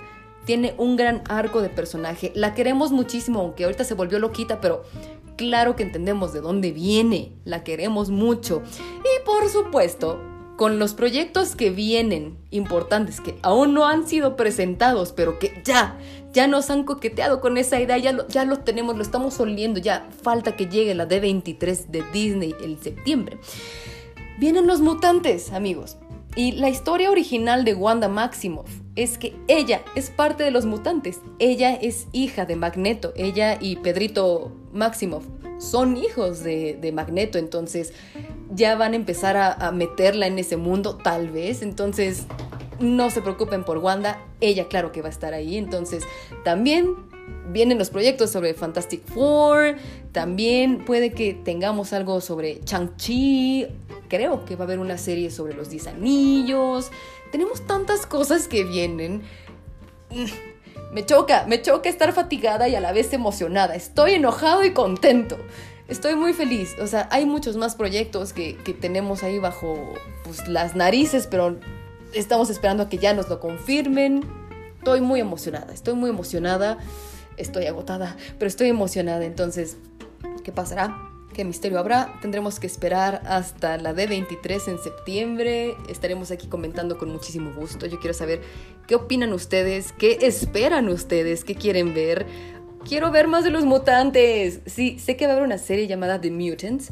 Tiene 0.46 0.74
un 0.78 0.96
gran 0.96 1.22
arco 1.28 1.62
de 1.62 1.68
personaje. 1.70 2.32
La 2.34 2.54
queremos 2.54 2.92
muchísimo, 2.92 3.42
aunque 3.42 3.66
ahorita 3.66 3.84
se 3.84 3.94
volvió 3.94 4.18
loquita, 4.18 4.62
pero 4.62 4.84
claro 5.36 5.76
que 5.76 5.84
entendemos 5.84 6.34
de 6.34 6.42
dónde 6.42 6.72
viene, 6.72 7.34
la 7.46 7.64
queremos 7.64 8.10
mucho. 8.10 8.62
Y 9.00 9.26
por 9.26 9.50
supuesto, 9.50 10.20
con 10.62 10.78
los 10.78 10.94
proyectos 10.94 11.56
que 11.56 11.72
vienen 11.72 12.38
importantes, 12.52 13.20
que 13.20 13.36
aún 13.42 13.74
no 13.74 13.88
han 13.88 14.08
sido 14.08 14.36
presentados, 14.36 15.12
pero 15.12 15.40
que 15.40 15.60
ya, 15.66 15.98
ya 16.34 16.46
nos 16.46 16.70
han 16.70 16.84
coqueteado 16.84 17.42
con 17.42 17.58
esa 17.58 17.82
idea, 17.82 17.98
ya 17.98 18.12
lo, 18.12 18.28
ya 18.28 18.48
tenemos, 18.64 18.96
lo 18.96 19.02
estamos 19.02 19.40
oliendo, 19.40 19.80
ya 19.80 20.08
falta 20.22 20.56
que 20.56 20.68
llegue 20.68 20.94
la 20.94 21.08
D23 21.08 21.88
de 21.88 22.04
Disney 22.14 22.54
el 22.64 22.78
septiembre. 22.80 23.40
Vienen 24.38 24.68
los 24.68 24.82
mutantes, 24.82 25.52
amigos. 25.52 25.98
Y 26.36 26.54
la 26.54 26.70
historia 26.70 27.12
original 27.12 27.66
de 27.66 27.74
Wanda 27.74 28.08
Maximoff 28.08 28.70
es 28.96 29.18
que 29.18 29.36
ella 29.48 29.82
es 29.96 30.10
parte 30.10 30.44
de 30.44 30.52
los 30.52 30.66
mutantes. 30.66 31.22
Ella 31.40 31.74
es 31.74 32.08
hija 32.12 32.46
de 32.46 32.56
Magneto. 32.56 33.14
Ella 33.16 33.58
y 33.60 33.78
Pedrito 33.78 34.52
Maximoff 34.74 35.26
son 35.60 35.98
hijos 35.98 36.44
de, 36.44 36.92
Magneto. 36.94 37.38
Entonces 37.38 37.94
ya 38.54 38.76
van 38.76 38.94
a 38.94 38.96
empezar 38.96 39.38
a, 39.38 39.54
a 39.54 39.72
meterla 39.72 40.28
en 40.28 40.40
ese 40.40 40.58
mundo, 40.58 40.98
tal 40.98 41.30
vez. 41.30 41.62
Entonces 41.62 42.26
no 42.80 43.10
se 43.10 43.22
preocupen 43.22 43.64
por 43.64 43.78
Wanda. 43.78 44.20
Ella, 44.40 44.68
claro 44.68 44.92
que 44.92 45.02
va 45.02 45.08
a 45.08 45.12
estar 45.12 45.34
ahí. 45.34 45.58
Entonces 45.58 46.04
también 46.44 46.96
vienen 47.52 47.78
los 47.78 47.90
proyectos 47.90 48.32
sobre 48.32 48.54
Fantastic 48.54 49.06
Four. 49.06 49.76
También 50.12 50.84
puede 50.86 51.12
que 51.14 51.34
tengamos 51.34 51.94
algo 51.94 52.22
sobre 52.22 52.62
Chang-Chi. 52.62 53.68
Creo 54.10 54.46
que 54.46 54.56
va 54.56 54.64
a 54.64 54.68
haber 54.68 54.80
una 54.80 54.98
serie 54.98 55.32
sobre 55.32 55.54
los 55.54 55.70
10 55.70 55.88
anillos. 55.88 56.92
Tenemos 57.32 57.66
tantas 57.66 58.06
cosas 58.06 58.48
que 58.48 58.64
vienen. 58.64 59.22
Me 60.92 61.06
choca, 61.06 61.46
me 61.48 61.62
choca 61.62 61.90
estar 61.90 62.12
fatigada 62.12 62.68
y 62.68 62.76
a 62.76 62.82
la 62.82 62.92
vez 62.92 63.14
emocionada. 63.14 63.76
Estoy 63.76 64.16
enojado 64.16 64.66
y 64.66 64.72
contento. 64.72 65.38
Estoy 65.88 66.16
muy 66.16 66.34
feliz. 66.34 66.76
O 66.82 66.88
sea, 66.88 67.08
hay 67.12 67.26
muchos 67.26 67.56
más 67.56 67.76
proyectos 67.76 68.34
que, 68.34 68.54
tenemos 68.80 69.24
ahí 69.24 69.40
bajo 69.40 69.78
pues, 70.24 70.48
las 70.48 70.76
narices, 70.76 71.28
pero 71.28 71.58
estamos 72.14 72.50
esperando 72.50 72.84
a 72.84 72.90
que 72.90 72.98
ya 72.98 73.14
nos 73.14 73.30
lo 73.30 73.40
confirmen. 73.40 74.22
Estoy 74.80 75.02
muy 75.02 75.20
emocionada, 75.20 75.74
estoy 75.74 75.94
muy 75.96 76.10
emocionada. 76.10 76.78
Estoy 77.38 77.66
agotada, 77.66 78.18
pero 78.38 78.48
estoy 78.48 78.68
emocionada. 78.68 79.24
Entonces, 79.26 79.78
¿qué 80.44 80.52
pasará? 80.52 81.11
Qué 81.32 81.44
misterio 81.46 81.80
habrá. 81.80 82.14
Tendremos 82.22 82.60
que 82.60 82.68
esperar 82.68 83.22
hasta 83.26 83.78
la 83.78 83.94
D23 83.94 84.68
en 84.68 84.80
septiembre. 84.80 85.76
Estaremos 85.90 86.32
aquí 86.32 86.48
comentando 86.48 86.98
con 86.98 87.10
muchísimo 87.10 87.52
gusto. 87.54 87.86
Yo 87.86 88.00
quiero 88.00 88.14
saber 88.14 88.42
qué 88.88 88.96
opinan 88.96 89.34
ustedes, 89.34 89.94
qué 89.94 90.20
esperan 90.22 90.90
ustedes, 90.90 91.44
qué 91.44 91.56
quieren 91.56 91.94
ver. 91.94 92.26
Quiero 92.88 93.12
ver 93.12 93.28
más 93.28 93.44
de 93.44 93.52
los 93.52 93.66
mutantes. 93.66 94.62
Sí, 94.66 95.00
sé 95.00 95.18
que 95.18 95.26
va 95.26 95.34
a 95.34 95.36
haber 95.36 95.46
una 95.46 95.58
serie 95.58 95.88
llamada 95.88 96.20
The 96.20 96.32
Mutants, 96.32 96.90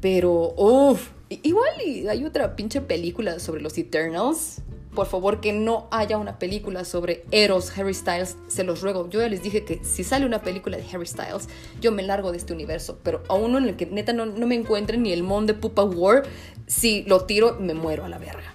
pero 0.00 0.54
uff, 0.56 1.10
igual 1.28 1.72
hay 2.08 2.24
otra 2.24 2.56
pinche 2.56 2.80
película 2.80 3.38
sobre 3.38 3.60
los 3.60 3.76
Eternals 3.78 4.62
por 4.96 5.06
favor 5.06 5.40
que 5.40 5.52
no 5.52 5.86
haya 5.92 6.18
una 6.18 6.40
película 6.40 6.84
sobre 6.84 7.24
Eros, 7.30 7.78
Harry 7.78 7.94
Styles, 7.94 8.36
se 8.48 8.64
los 8.64 8.80
ruego. 8.80 9.08
Yo 9.08 9.20
ya 9.20 9.28
les 9.28 9.42
dije 9.42 9.64
que 9.64 9.84
si 9.84 10.02
sale 10.02 10.26
una 10.26 10.42
película 10.42 10.76
de 10.76 10.84
Harry 10.92 11.06
Styles, 11.06 11.48
yo 11.80 11.92
me 11.92 12.02
largo 12.02 12.32
de 12.32 12.38
este 12.38 12.52
universo, 12.52 12.98
pero 13.04 13.22
a 13.28 13.34
uno 13.34 13.58
en 13.58 13.64
el 13.64 13.76
que 13.76 13.86
neta 13.86 14.12
no, 14.12 14.26
me 14.26 14.54
encuentren 14.56 15.04
ni 15.04 15.12
el 15.12 15.22
Mon 15.22 15.46
de 15.46 15.54
Pupa 15.54 15.84
War, 15.84 16.24
si 16.66 17.02
lo 17.04 17.26
tiro 17.26 17.58
me 17.60 17.74
muero 17.74 18.06
a 18.06 18.08
la 18.08 18.18
verga. 18.18 18.54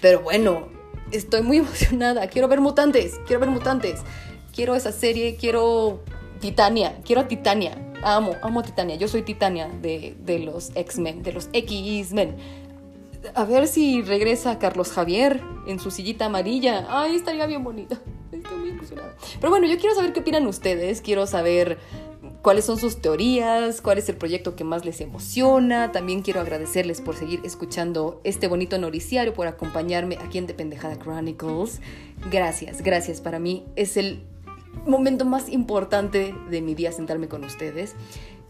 Pero 0.00 0.22
bueno, 0.22 0.68
estoy 1.12 1.42
muy 1.42 1.56
emocionada, 1.58 2.26
quiero 2.26 2.48
ver 2.48 2.60
mutantes, 2.60 3.20
quiero 3.26 3.40
ver 3.40 3.50
mutantes, 3.50 4.00
quiero 4.52 4.74
esa 4.74 4.90
serie, 4.90 5.36
quiero 5.36 6.00
Titania, 6.40 7.00
quiero 7.04 7.20
a 7.20 7.28
Titania. 7.28 7.90
Amo, 8.02 8.34
amo 8.42 8.60
a 8.60 8.62
Titania. 8.64 8.96
Yo 8.96 9.06
soy 9.06 9.22
Titania 9.22 9.68
de, 9.80 10.16
de 10.18 10.40
los 10.40 10.72
X-Men, 10.74 11.22
de 11.22 11.32
los 11.32 11.48
X-Men 11.52 12.34
a 13.34 13.44
ver 13.44 13.66
si 13.66 14.02
regresa 14.02 14.58
Carlos 14.58 14.90
Javier 14.90 15.40
en 15.66 15.78
su 15.78 15.90
sillita 15.90 16.26
amarilla. 16.26 16.86
Ay, 16.88 17.16
estaría 17.16 17.46
bien 17.46 17.64
bonita. 17.64 18.00
Estoy 18.30 18.56
muy 18.56 18.70
emocionada. 18.70 19.14
Pero 19.40 19.50
bueno, 19.50 19.66
yo 19.66 19.78
quiero 19.78 19.94
saber 19.94 20.12
qué 20.12 20.20
opinan 20.20 20.46
ustedes. 20.46 21.00
Quiero 21.00 21.26
saber 21.26 21.78
cuáles 22.42 22.64
son 22.64 22.78
sus 22.78 23.00
teorías, 23.00 23.80
cuál 23.80 23.98
es 23.98 24.08
el 24.08 24.16
proyecto 24.16 24.56
que 24.56 24.64
más 24.64 24.84
les 24.84 25.00
emociona. 25.00 25.92
También 25.92 26.22
quiero 26.22 26.40
agradecerles 26.40 27.00
por 27.00 27.16
seguir 27.16 27.40
escuchando 27.44 28.20
este 28.24 28.48
bonito 28.48 28.78
noriciario, 28.78 29.32
por 29.34 29.46
acompañarme 29.46 30.18
aquí 30.20 30.38
en 30.38 30.46
Dependejada 30.46 30.98
Chronicles. 30.98 31.80
Gracias, 32.30 32.82
gracias. 32.82 33.20
Para 33.20 33.38
mí 33.38 33.64
es 33.76 33.96
el 33.96 34.22
momento 34.86 35.24
más 35.24 35.48
importante 35.48 36.34
de 36.50 36.60
mi 36.60 36.74
día 36.74 36.92
sentarme 36.92 37.28
con 37.28 37.44
ustedes. 37.44 37.94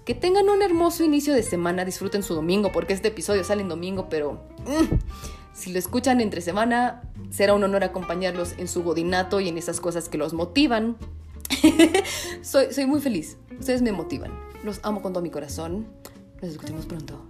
Que 0.04 0.14
tengan 0.14 0.48
un 0.48 0.62
hermoso 0.62 1.04
inicio 1.04 1.32
de 1.32 1.42
semana, 1.42 1.84
disfruten 1.84 2.22
su 2.22 2.34
domingo, 2.34 2.72
porque 2.72 2.92
este 2.92 3.08
episodio 3.08 3.44
sale 3.44 3.62
en 3.62 3.68
domingo, 3.68 4.08
pero 4.08 4.42
mm, 4.66 4.96
si 5.52 5.72
lo 5.72 5.78
escuchan 5.78 6.20
entre 6.20 6.40
semana, 6.40 7.02
será 7.30 7.54
un 7.54 7.62
honor 7.62 7.84
acompañarlos 7.84 8.54
en 8.58 8.66
su 8.66 8.82
godinato 8.82 9.40
y 9.40 9.48
en 9.48 9.58
esas 9.58 9.80
cosas 9.80 10.08
que 10.08 10.18
los 10.18 10.32
motivan. 10.32 10.96
soy, 12.42 12.72
soy 12.72 12.86
muy 12.86 13.00
feliz, 13.00 13.36
ustedes 13.58 13.82
me 13.82 13.92
motivan, 13.92 14.32
los 14.64 14.80
amo 14.82 15.02
con 15.02 15.12
todo 15.12 15.22
mi 15.22 15.30
corazón, 15.30 15.86
nos 16.40 16.50
escuchamos 16.50 16.86
pronto. 16.86 17.22